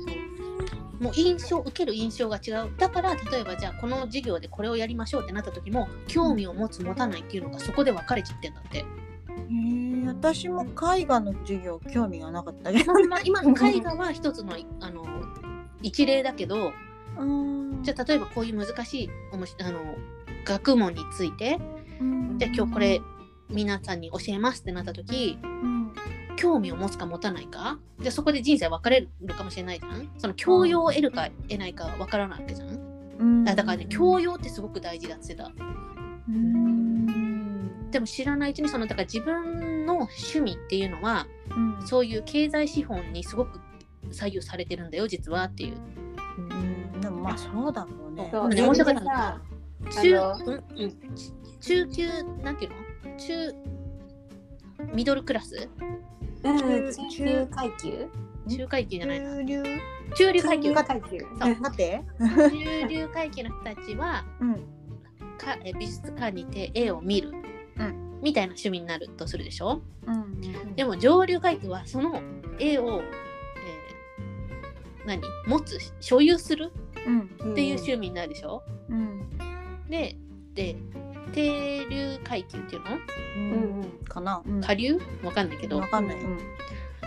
[0.99, 2.71] もう印象受ける印象が違う。
[2.77, 8.85] だから例えばじゃあこの授業でこれをやりましょうってなった時も興味を持つ持たないっていうのがそこで分かれちゃってんだって、へえ
[10.07, 15.05] 私も絵画の授業興味がなかったけどまあまあ今の絵画は一つのあの
[15.81, 16.73] 一例だけど
[17.17, 17.81] うん。
[17.81, 19.79] じゃあ例えばこういう難しいおもしあの
[20.43, 21.59] 学問について
[22.01, 22.37] うん。
[22.37, 23.01] じゃあ今日これ
[23.49, 25.93] 皆さんに教えますってなった時うん。
[26.35, 27.79] 興味を持つか持たないか？
[27.99, 30.09] じゃあそこで人生分かれるかもしれないじゃん。
[30.17, 32.69] その教養を得るか得ないか分からないわけじゃん。
[33.19, 33.49] うん。
[33.49, 35.65] あだからね教養ってすごく大事だって言ってた。
[36.29, 37.91] うん。
[37.91, 41.87] でも知らないうちにそのだから自分の趣味っていうのはうん。
[41.87, 43.59] そういう経済資本にすごく
[44.11, 45.77] 左右されてるんだよ実はっていう。
[46.37, 47.01] うん。
[47.01, 48.29] でもまあそうだろうね。
[48.31, 48.47] そう。
[48.47, 49.03] ね面白中
[50.45, 50.93] うん。
[51.59, 52.07] 中級
[52.41, 52.77] なんていうの？
[53.19, 53.53] 中
[54.93, 55.67] ミドルクラス？
[56.43, 58.07] うん中階級？
[58.47, 59.35] 中階級じゃないな。
[59.35, 59.63] 中流？
[60.15, 60.73] 中流階級。
[60.73, 61.19] 中階級。
[61.19, 61.29] そう。
[61.59, 62.01] 待って。
[62.19, 64.55] 中流階級の人たちはうん。
[65.37, 67.31] かえ美術館にて絵を見る、
[67.77, 68.19] うん。
[68.21, 69.81] みたいな趣味になるとするでしょ？
[70.05, 70.41] うん。
[70.75, 72.21] でも上流階級はその
[72.57, 75.21] 絵を、えー何？
[75.47, 76.71] 持つ所有する
[77.05, 77.21] うん。
[77.51, 79.29] っていう趣味になるでしょ、うん。
[79.89, 80.15] で
[80.53, 80.75] で
[81.31, 82.89] 低流階級っていうの？
[83.35, 83.89] うんうん。
[84.05, 84.41] かな。
[84.45, 84.61] うん。
[84.61, 84.99] 下流？
[85.23, 85.79] わかんないけど。
[85.79, 86.19] わかんない。
[86.19, 86.37] うん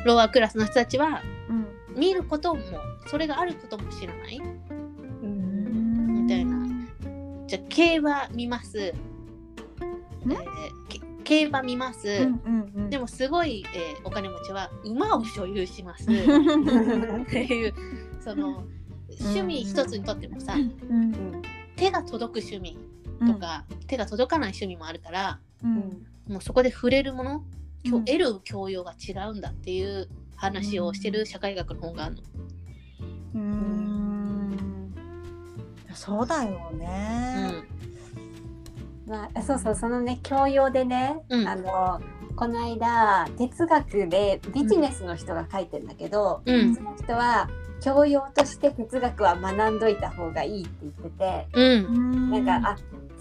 [0.05, 1.67] ローアークラスの人たちはうん。
[1.97, 2.61] 見ることも
[3.07, 4.41] それがあることも知らない？
[5.23, 6.67] みたいな。
[7.47, 8.95] じゃあ競馬見ます、えー
[10.89, 12.91] け競馬見ます、うんうんうん。
[12.91, 16.05] でもすごい、えーお金持ちは馬を所有します。
[16.11, 17.75] っていう
[18.21, 18.65] その
[19.21, 21.43] 趣味一つにとってもさ、うん。
[21.77, 22.77] 手が届く趣味
[23.27, 26.07] とか、手が届かない趣味もあるからうん。
[26.29, 27.45] もうそこで触れるもの
[27.85, 32.23] 得る教養が違うんだっていう話をしてる社会学の本があるの。
[33.35, 34.95] うーん
[35.95, 37.53] そうだよね。
[39.07, 41.49] まあ、そうそうそのね教養でね、うん。
[41.49, 42.01] あの
[42.35, 46.75] この間哲学でビジネスの人が書いてんだけど、うん。
[46.75, 47.49] その人は
[47.81, 52.31] 教養として哲学は学んどいた方がいいって言ってて、うん。
[52.31, 52.77] なんかあ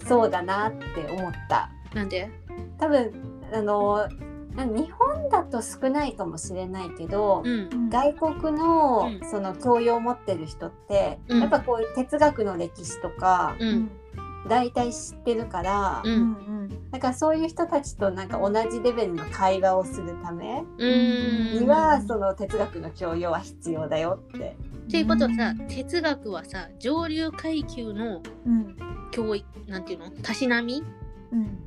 [0.06, 1.70] そうだなって思った。
[1.94, 2.30] なんで？
[2.78, 3.12] 多分
[3.52, 4.08] あの
[4.54, 7.68] 日本だと少ないかもしれないけど、うん。
[7.72, 13.54] うん外国のうんその教養を持ってる人って、うんやっぱこういう哲学の歴史とか
[14.48, 16.08] 大体知ってるから、う。
[16.08, 16.22] うん
[16.66, 21.60] んだからそういう人たちとなんか同じレベルの会話をするためうん。
[21.60, 24.56] には、その哲学の教養は必要だよって。
[24.86, 28.76] っていうことはさ哲学はさ上流階級のうん
[29.10, 30.10] 教育なんていうの？
[30.10, 30.82] たしなみ、
[31.32, 31.58] うん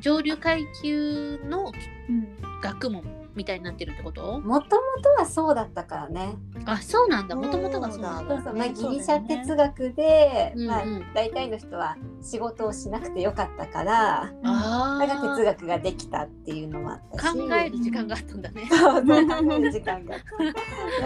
[0.00, 1.72] 上流階級の
[2.08, 2.28] うん
[2.62, 3.02] 学問
[3.34, 4.40] みたいになってるってこと？
[4.40, 6.36] もともとはそうだったからね。
[6.66, 7.34] あそうなんだ。
[7.36, 8.34] もともとがそうなんだ。
[8.36, 8.54] そうそう。
[8.54, 8.72] まあ、ね。
[8.74, 10.88] ギリシャ哲学で、まあうん。
[10.94, 17.38] うん、大体の人は仕事をしなくてよかったからあだから哲あ学ができたっていうのもあったし。
[17.38, 18.66] 考える時間があったんだね。
[18.70, 20.22] そうそう考える時間がで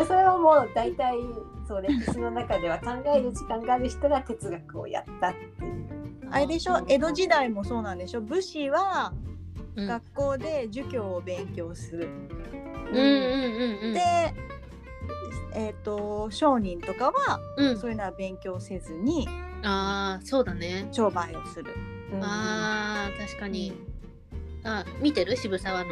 [0.07, 1.17] それはもう大体
[1.67, 5.89] そう歴史の中では考える時間がある人が哲学をやったっていう。
[6.31, 6.85] あれでしょ？
[6.89, 8.21] 江戸時代もそうなんでしょ？
[8.21, 9.38] 武士はうん
[9.87, 12.09] 学校で儒教を勉強する。
[12.91, 14.01] うんうんうんうんで、
[15.55, 19.29] えっ、と商人とかはうんそういうのは勉強せずに
[19.63, 20.89] ああそうだね。
[20.93, 21.73] 商売をする。
[22.13, 23.73] うんあー確かに。
[24.65, 25.37] あ見てる？
[25.37, 25.91] 渋沢の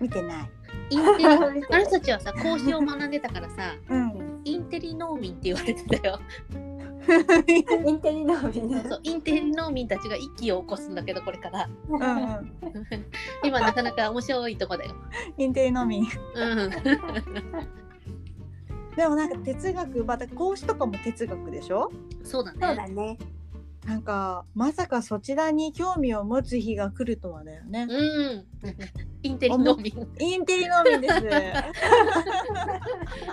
[0.00, 0.50] 見てない。
[0.90, 4.40] インテリあの人たちはさ孔子を学んでたからさうん。
[4.44, 6.20] インテリ農民って言われてたよ。
[7.86, 12.56] インテリのみんなそうインテリ農民たちが一揆を起こすんだけどこれからうんうん。
[13.44, 14.94] 今なかなか面白いとこだよ。
[15.36, 16.06] インテリのみ。
[16.34, 16.70] うん。
[18.96, 21.90] でもなんか哲学また孔子とかも哲学でしょ？
[22.22, 22.58] そうだね。
[22.66, 23.18] そうだね。
[23.86, 27.86] なんかまさかそちらに興味を持つ日が来るとはだよね。
[27.88, 27.96] う
[28.36, 28.46] ん。
[29.22, 29.92] インテリ農民。
[30.18, 31.14] インテリのみです。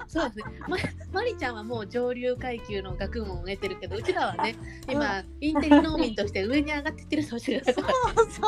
[0.20, 0.60] そうですね。
[0.68, 0.78] ま、
[1.14, 4.56] まりちゃんはもう上流階級の学問を得てるけど、うちらはね、
[4.90, 7.74] 今、インテリ農民として上に上がってってるそうから。
[7.74, 7.82] そ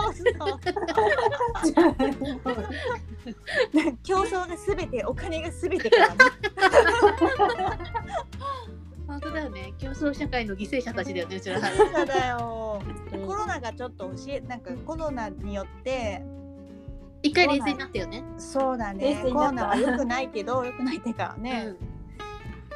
[0.10, 0.60] うそう。
[4.04, 6.16] 競争がすべてお金がすべてからね。
[9.08, 9.74] 本当だよね。
[9.78, 11.60] 競争社会の犠牲者たちだよね、うちら。
[11.60, 12.82] そうだよ。
[13.12, 16.24] うんコロナがちょっと教えなんかコロナによって
[17.22, 18.24] 一回冷静になったよね。
[18.38, 21.76] そうだねコロナは良くないけど良くないっていうかね、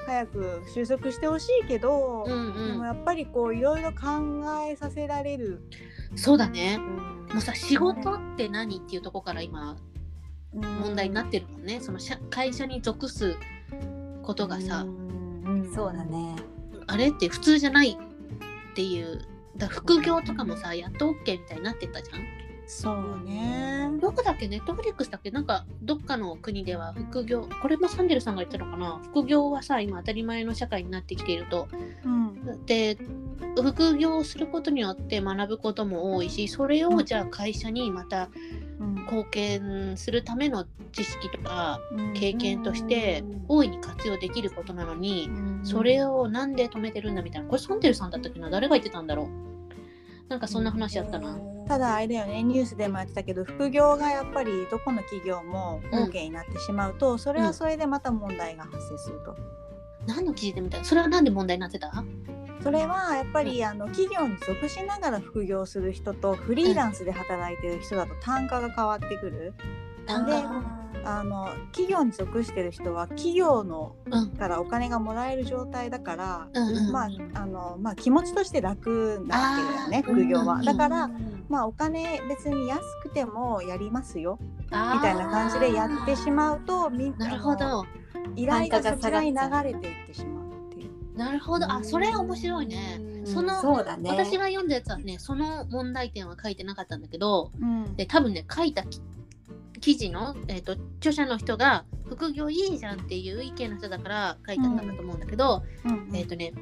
[0.06, 2.32] 早く収束してほしいけど、うん。
[2.32, 2.86] うんでもうん。
[2.86, 3.96] やっぱりこういろいろ考
[4.70, 5.62] えさせられる、
[6.16, 6.78] そうだね。
[6.80, 9.76] うんもうさ、仕事って何っていうところから今、
[10.54, 11.82] うん問題になってるもんね。
[11.82, 13.36] その社会社に属す
[14.24, 15.07] ことがさ、うん
[15.74, 16.36] そうだね。
[16.88, 17.96] あれって普通じゃないっ
[18.76, 19.22] ていう。
[19.56, 22.22] だ副業とかもさ、やっと OK みたいになってたじゃん？
[22.68, 23.90] そうね。
[24.02, 24.48] どこだっけ？
[24.50, 25.32] ネットフリックスだっけ？
[25.32, 29.00] なんかどっかの国では副業これもサンデルさんが言ったのかな？
[29.06, 31.70] 副業はさ今当たり前の社会になってきていると。
[32.04, 32.66] うん。
[32.66, 32.98] で
[33.56, 38.30] 副業をすることによって学ぶことも多いしそれをじゃあ会社にまた
[38.80, 38.96] うん。
[39.08, 42.14] 貢献するための知識とかうん。
[42.14, 45.62] 経験として大いに活用できることなのにうん。
[45.64, 47.48] それをなんで止めてるんだみたいな。
[47.48, 48.50] これサンデルさんだったっけな？
[48.50, 49.28] 誰が言ってたんだろう？
[50.30, 51.38] なんかそんな話あったな。
[51.68, 59.36] ただあれだよねニュースでもやってたけど副業がやっぱりどこの企業もうん OK になってしまうと、それはそれでまた問題が発生すると。
[60.06, 60.84] 何の記事で見た？
[60.84, 61.92] それはなんで問題になってた？
[62.64, 69.54] それはやっぱりあの企業に属しながら副業する人とフリーランスで働いてる人だと単価が変わってくる。
[70.26, 70.44] で
[71.04, 74.30] あの企業に属してる人は企業のうん。
[74.32, 80.62] からお金がもらえる状態だから、うんうんまああのまあ気持ちとして楽なわけだよね副業は。
[80.64, 81.10] だから
[81.48, 87.86] まあお金別に安くてもやりますよみたいな感じでやってしまうとみんなるほど。
[88.36, 91.18] 依頼がそちらに流れていってしまうっていう。
[91.18, 91.72] なるほど。
[91.72, 93.00] あそれ面白いね。
[93.26, 94.10] そのそうだね。
[94.10, 97.96] 私が読んだやつはねその問題点は書いてなかったんだけどうん。
[97.96, 99.02] で多分ね書いたき
[99.80, 106.10] 記事の、えー、と著者の人が副業いいじゃんっていう意見の人だから書いてあったんだと思うんだけど、うん。
[106.16, 106.54] えっ、とね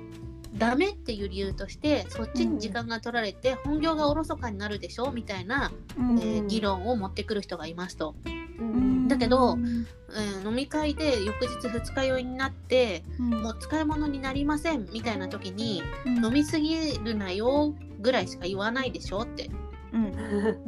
[0.57, 5.11] ダメっていう理由としてそっちに時間が取られて本業がおろそかになるでしょ？
[5.11, 8.15] みたいな、うんえー議論を持ってくる人がいますと。
[8.25, 9.07] うん。
[9.09, 9.85] だけどうん
[10.43, 13.29] うん、飲み会で翌日二日酔いになってうん。
[13.41, 16.25] もう使い物になりませんみたいな時にうん。
[16.25, 19.21] 飲みすぎるなよぐらいしか言わないでしょ？
[19.23, 19.49] って
[19.95, 20.11] うん。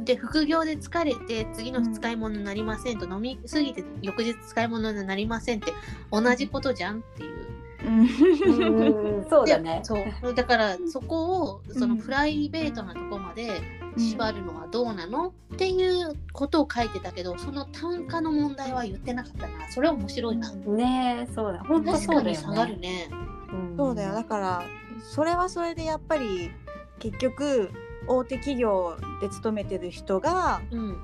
[0.04, 5.72] で副業で疲れて次の日使い物になりませんと、飲みすぎて翌日使い物になりませんって
[6.10, 7.48] 同じことじゃんっていう。
[7.86, 8.00] うん。
[8.00, 9.78] う んそうだね。
[9.78, 9.84] で。
[9.84, 10.34] そう。
[10.34, 11.98] だからそこをそのうん。
[11.98, 13.60] プライベートなとこまで
[13.96, 19.70] 縛るのはどうなの、っていうことを書いてたけどその単価の問題は言ってなかったな。
[19.70, 21.60] それは面白いな、ねえそうだ。
[21.64, 22.78] 本当確そうだよかに下がるね。
[22.78, 23.10] ね。
[23.52, 23.76] うん。
[23.76, 24.14] そうだよ。
[24.14, 24.62] だから
[25.02, 26.50] それはそれでやっぱり
[26.98, 27.70] 結局
[28.08, 30.98] 大手企業で勤めてる人がうん。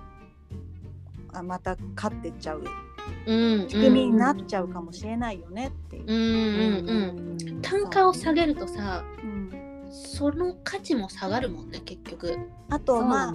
[1.33, 2.65] あまた勝ってっちゃう。
[3.27, 6.05] うん仕組みになっちゃうかもしれないよねっていう。
[6.05, 6.07] う。
[6.07, 7.63] んうんうん。
[7.63, 9.51] 単価を下げるとさうん。
[9.91, 12.39] その価値も下がるもんね結局。
[12.71, 13.35] あとまあ。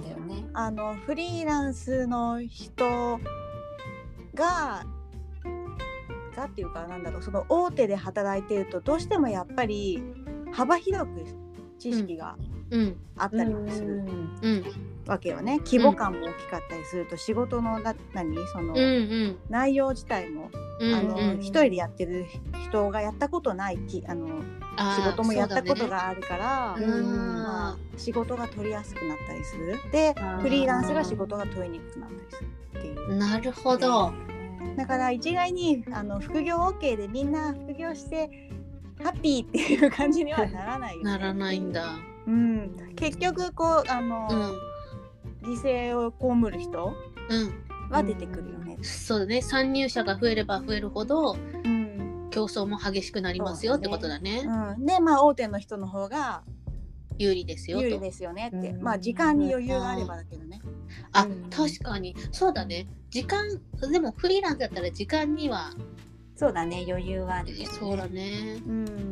[0.52, 3.20] あのフリーランスの人
[4.34, 4.84] が
[6.34, 10.02] がっていうかなんだろうその大手で働いてるとどうしてもやっぱり
[10.52, 11.24] 幅広く
[11.78, 12.59] 知識がうん
[13.16, 14.04] あったりもする。
[14.42, 14.64] うん。
[15.06, 18.74] わけよね、規模感も大きかったりすると仕事のな何その
[19.48, 22.26] 内容自体も、うんあのうん一人でやってる
[22.62, 24.28] 人がやったことないきあの
[24.76, 29.78] あー仕事もやったことがあるから、うんまあ、仕事が取りやすくなったりする。
[29.90, 32.48] でフリーランスが仕事が取りにくくなったりする
[32.78, 33.16] っていう。
[33.16, 34.12] なるほど。
[34.76, 38.50] だから一概にあの副業 OK でみんな副業して
[39.02, 41.10] ハッピーっていう感じにはならないよね。
[41.10, 41.96] ならないんだ
[42.30, 44.70] うん、結局こうあの、うん。
[45.42, 46.94] 犠牲を被る人
[47.28, 47.90] うん。
[47.90, 48.78] は出てくるよね。
[48.82, 49.42] そうだね。
[49.42, 52.28] 参入者が増えれば増えるほどうん。
[52.30, 54.42] 競争も激しくなりますよってことだね。
[54.44, 56.42] うん、でまあ大手の人の方が
[57.18, 57.84] 有利ですよと。
[57.84, 58.70] 有利ですよねって。
[58.70, 58.82] うん。
[58.82, 60.60] まあ時間に余裕があればだけどね。
[61.12, 61.50] あうん。
[61.50, 62.14] 確かに。
[62.30, 62.86] そうだね。
[63.10, 63.60] 時間
[63.90, 65.72] でもフリーランスだったら時間には
[66.36, 66.84] そうだね。
[66.88, 67.66] 余裕はあるよね。
[67.66, 68.62] そうだね。
[68.66, 69.09] うん、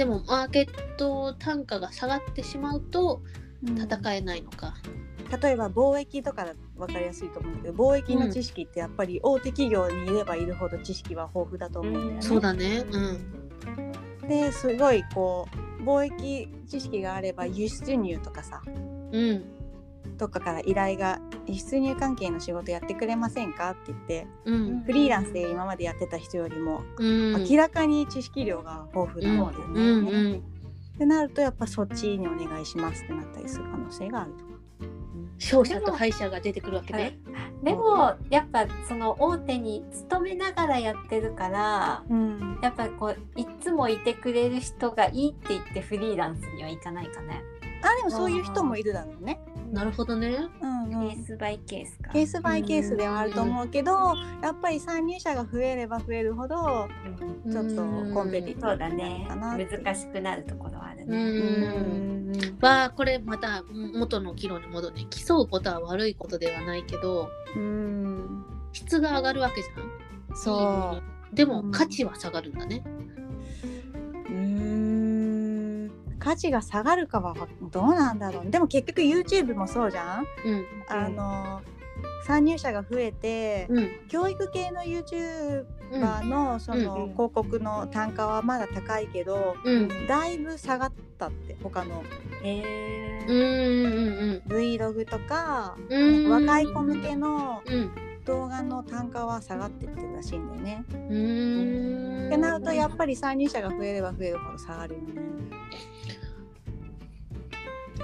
[0.00, 3.20] でもマーケット単価が下がってしまうと
[3.62, 3.78] うん。
[3.78, 4.72] 戦えないのか、
[5.42, 6.46] 例えば貿易とか
[6.78, 12.22] 分かりやすいと思うんだけど貿易の知識ってやっぱり大手企業にいればいるほど知識は豊富だと思うんだよね。
[12.22, 12.82] そうだね。
[12.90, 12.98] う
[14.24, 14.26] ん。
[14.26, 15.46] ですごいこ
[15.78, 18.62] う貿易知識があれば輸出入とかさ。
[19.12, 19.59] うん
[20.20, 23.70] どっかから依頼が輸出入関係の仕事やってくれませんか？
[23.70, 29.80] って言ってうんフリーランスで今までやってた人よりもうん明らかに知識量が豊富なわけよね。
[29.80, 30.42] うんうん
[30.94, 34.50] ってなるとやっぱそっちにお願いしますってなったりする可能性があるとか。
[35.42, 37.18] 勝者と敗者が出てくるわけね。
[37.62, 47.42] でもやっぱその大手に勤めながらやってるからうん、やっぱこういつもいてくれる人がいいって言ってフリーランスには行かないかね。
[47.82, 49.40] あでもそういう人もいるだろうね。
[49.72, 50.36] なるほどね。
[50.60, 51.10] うんうん。
[51.10, 52.12] ケースバイケースか。
[52.12, 56.88] ケースバイケースではあると思うけど、やっぱり参入者が増えれば増えるほど
[57.44, 61.24] うんちょっとコンペティテそうィブにな難しくなるところはあるうね。
[61.24, 62.32] ん。
[62.32, 62.58] うん。
[62.60, 63.62] はこれまた
[63.94, 68.44] 元の議論に戻るね競うことは悪いことではないけどうん。
[68.72, 70.36] 質が上がるわけじゃん。
[70.36, 71.00] そ
[71.32, 71.70] でもうん。
[71.70, 72.82] 価値は下がるんだね、
[76.20, 77.34] 価値が下がるかは
[77.72, 78.50] どうなんだろう。
[78.50, 80.26] でも結局 YouTube もそうじゃん。
[80.44, 80.66] うん。
[80.88, 81.62] あの
[82.26, 83.88] 参入者が増えて、うん。
[84.08, 86.30] 教育系の YouTuber うん。
[86.30, 89.88] のそのうん広告の単価はまだ高いけど、うん。
[90.06, 92.04] だいぶ下がったって他の。
[92.42, 95.76] へうんうん Vlog とか、
[96.28, 97.90] 若い子向けのうん。
[98.26, 100.84] 動画の単価は下がってってるらしいんだよね。
[100.92, 102.26] うん。
[102.26, 105.40] ってなるとやっぱり参入者が増えれば増えるほど下がるよね。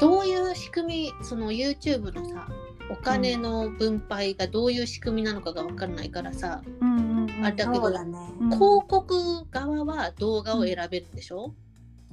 [0.01, 2.49] どういう仕組みその YouTube のさ
[2.91, 7.45] お金の分配がどういう仕組みなのかが分からないからさ、うんうんうん。
[7.45, 8.19] あれだけどね。
[8.41, 8.51] うん。
[8.51, 11.55] 広告側は動画を選べるんでしょ、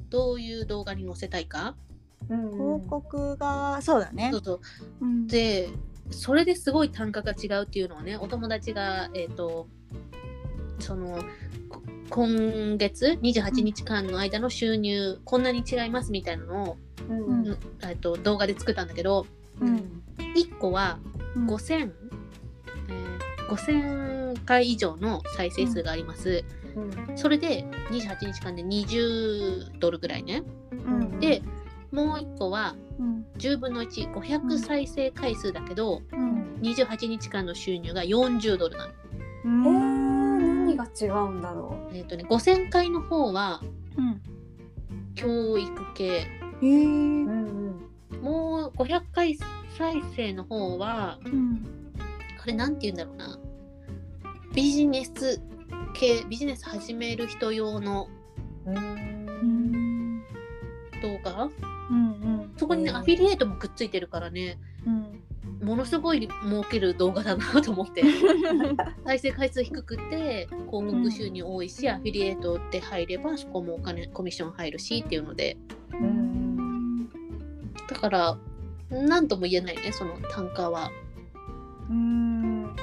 [0.10, 1.76] どういう動画に載せたいか、
[2.28, 4.30] 広告がそうだね。
[4.32, 4.42] そう。
[4.44, 4.60] そう。
[5.02, 5.28] うん。
[5.28, 5.70] で
[6.12, 9.68] それですごい単価が違うっていうのはねお友達がえっ、と
[10.80, 11.24] その
[11.70, 16.78] こ今月？28日間の間の収入、こんなに違いますみたいなのを、
[17.10, 17.48] うん。
[17.48, 17.58] うん。
[17.84, 19.26] えっと動画で作ったんだけど
[19.60, 20.04] うん。
[20.36, 21.00] 1個は
[21.36, 21.48] うん。
[21.48, 21.92] 5000、
[22.90, 23.14] えー
[23.50, 26.44] 5000回以上の再生数があります、
[26.76, 27.18] うん。
[27.18, 30.44] それで28日間で20ドルぐらいね。
[30.72, 31.20] うん。
[31.20, 31.42] で
[31.92, 33.26] もう1個はうん。
[33.38, 36.60] 10分の1500再生回数だけど、うん。
[36.62, 38.94] 28日間の収入が40ドルなの。
[39.46, 43.62] えー、何が違うんだろえっ、とね、5000回の方は
[43.98, 44.22] うん。
[45.16, 46.43] 教育系。
[46.64, 46.88] へえう。
[46.88, 47.90] うん。
[48.22, 49.38] もう500回
[49.78, 51.64] 再生の方は、うん
[52.40, 53.40] これなんて言うんだろうな。
[54.54, 55.42] ビジネス
[55.94, 58.10] 系、ビジネス始める人用の
[58.66, 58.78] うん。
[58.78, 60.24] うん
[61.02, 61.50] 動画。
[61.90, 64.58] うんそここにね、アフィリエイトもくっついてるからね。
[64.86, 65.24] うん。
[65.66, 68.04] ものすごい儲ける動画だなと思って。
[69.06, 75.58] 再生回数低くて広告収入多いし、アフィリエイトで入ればそこもお金コミッション入るしっていうので。
[75.94, 76.33] うん
[77.94, 78.38] だから
[78.90, 80.92] 何とも言えないねその単価は。
[81.90, 82.76] うん。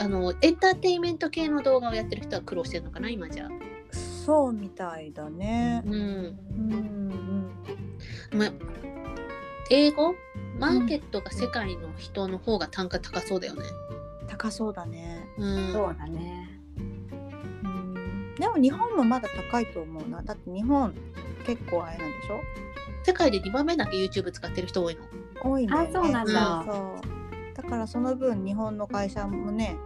[0.00, 3.48] あのエンターテインメント系の動画をやってる人は苦労してるのかな今じゃ。
[3.90, 5.82] そうみたいだね。
[5.84, 5.94] うん。
[5.94, 7.50] うん
[8.32, 8.52] まあ
[9.70, 10.14] 英語？
[10.58, 13.62] マーケットが世界の人の方が単価高そうだよね。
[14.28, 15.26] 高そうだね。
[15.38, 15.72] うん。
[15.72, 16.60] そうだね。
[16.76, 18.34] うん。
[18.36, 20.22] でも日本もまだ高いと思うな。
[20.22, 20.94] だって日本
[21.46, 22.40] 結構あれなんでしょ？
[23.04, 25.02] 世界で2番目だけ YouTube 使ってる人多いの？
[25.42, 25.88] 多いんだよね。
[25.88, 26.64] あそうなんだ。
[26.66, 27.56] そう。
[27.56, 29.76] だからその分日本の会社もね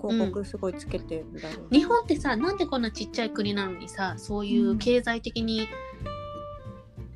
[0.00, 1.78] 広告すごいつけてるだろうし。
[1.80, 5.68] 日本ってさなんでこんなちっちゃい国なのにさそういう経済的に、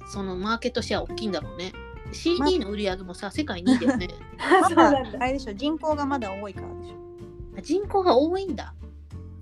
[0.07, 1.73] そのマーケットシェア大きいんだろうね。
[2.13, 4.09] CD の売り上げもさ世界2位だよね。
[4.39, 5.11] まそうなんだ。
[5.13, 6.95] だあれでしょ人口がまだ多いからでしょ。
[7.59, 8.75] あ人口が多いんだ。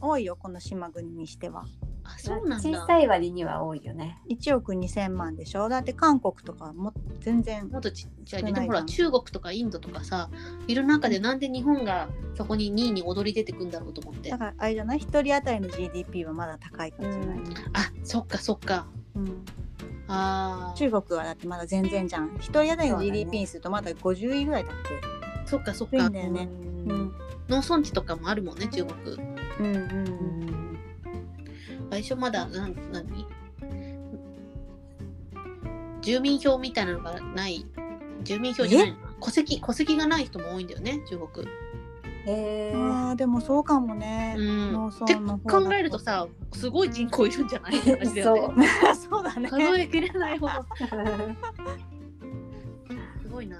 [0.00, 1.64] 多いよこの島国にしては
[2.14, 2.68] あそうなんだ。
[2.80, 4.18] 小さい割には多いよね。
[4.28, 5.68] 1億2000万でしょ？
[5.68, 10.30] だって韓国とかも全然もっとちっちゃいでもほら中国とかインドとかさ
[10.66, 14.30] いる中でなんで日本がそこに2位に躍り出てくんだろうと思って。
[14.30, 14.98] だからあれじゃない？
[14.98, 17.38] 一人当たりの GDP はまだ高いからじゃない、
[17.74, 18.86] あそっかそっか。
[19.14, 19.44] うん。
[20.08, 20.78] あー。
[20.78, 22.34] 中国はだってまだ全然じゃん。
[22.36, 24.72] 一人当たりの GDP にするとまだ50位ぐらいだっ
[25.46, 25.96] そっかそっか。
[25.96, 26.48] 低いんだよね。
[26.86, 27.12] け、うん。
[27.48, 29.14] 農村地とかもあるもんね中国。
[29.14, 29.76] うんうんう
[30.46, 30.49] ん
[31.90, 33.26] 最初まだなん何？
[36.02, 37.66] 住民票みたいなのがない。
[38.22, 38.96] 住民票じゃないの？
[39.20, 41.46] 戸籍戸籍がない人も多いんだよね中国。
[42.26, 42.72] へえ。
[42.74, 44.72] あーでもそうかもね、うん。
[44.72, 47.76] 農って考えるとさすごい人口いるんじゃない？
[47.80, 48.66] って話だよね。
[49.10, 49.48] そうだね。
[49.50, 50.52] 数えきれないほど。
[53.22, 53.58] すごいな。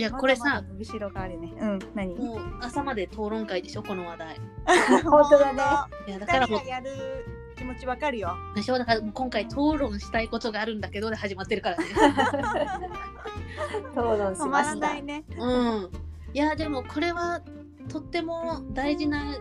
[0.00, 1.52] いやこれさまだまだ伸びしろがあるね。
[1.60, 2.14] うん何？
[2.14, 3.82] もう朝まで討論会でしょ？
[3.82, 4.40] この話題。
[5.04, 5.62] 本当だね。
[6.08, 6.60] いやだだからもう。
[6.60, 6.90] がやる
[7.56, 8.34] 気持ちわかるよ。
[8.54, 8.78] でしょ？
[8.78, 11.84] だから今回討論したいことがあるんだけどで始まってるからね。
[13.92, 15.02] 討論し止まましたい。
[15.02, 15.24] ね。
[15.38, 15.90] うん。
[16.32, 17.42] いやでもこれは
[17.88, 19.36] とっても大事な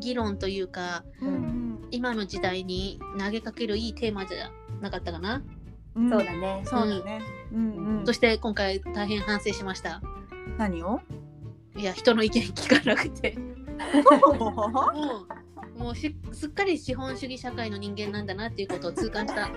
[0.00, 1.78] 議論というかうん。
[1.90, 4.50] 今の時代に投げかけるいいテーマじゃ
[4.82, 5.42] なかったかな？
[5.98, 6.62] うんそうだね。
[6.64, 7.22] そうだね
[7.52, 10.00] うんうんそして今回大変反省しました。
[10.56, 11.00] 何を？
[11.76, 13.36] いや人の意見聞かなくて。
[14.38, 14.70] も
[15.78, 19.48] うもうしすっかり資本主義社会の人間なんだなっていうことを痛感した。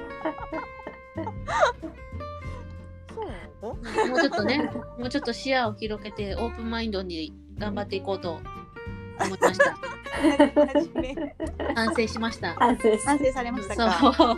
[3.61, 4.07] そう？
[4.09, 8.39] もうちょっとね、もうちょっと視野を広げてオープンマインドに頑張っていこうと
[9.25, 9.75] 思いました。
[11.75, 12.53] 反省しました。
[12.55, 14.37] 反省し反省されましたそうか。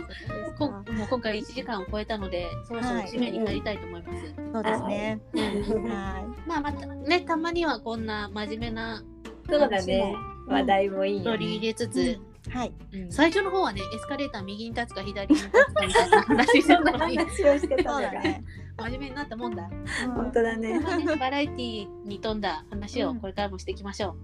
[0.58, 4.34] こんもう今回1時間を超えたので、そろそろ締めに入りたいと思います。
[4.52, 5.20] そうですね。
[5.34, 9.02] うんはまあまたね、たまにはこんな真面目な
[9.48, 10.14] そうだね。
[10.46, 11.66] 話題もいいよ取り入ね。
[11.68, 12.20] れつつ、い。
[12.50, 12.72] はい。
[12.92, 18.44] うん最初の方はね、エスカレーター右に立つか左に立つかみたいな話してたのに、話をしてたね。
[18.76, 19.68] 真面目になったもんだ。
[20.14, 20.80] 本当だね。
[21.18, 24.14] バラエティに富んだ話をこれからもしていきましょは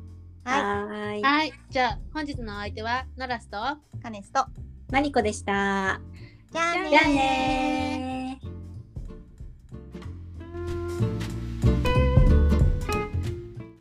[0.44, 1.14] は。
[1.14, 1.22] い。
[1.22, 3.78] はい、じゃあ本日のお相手はノラスとい。
[4.02, 4.46] カネスと。
[4.90, 6.00] マリコでした。
[6.52, 8.59] じゃあねじゃあねー。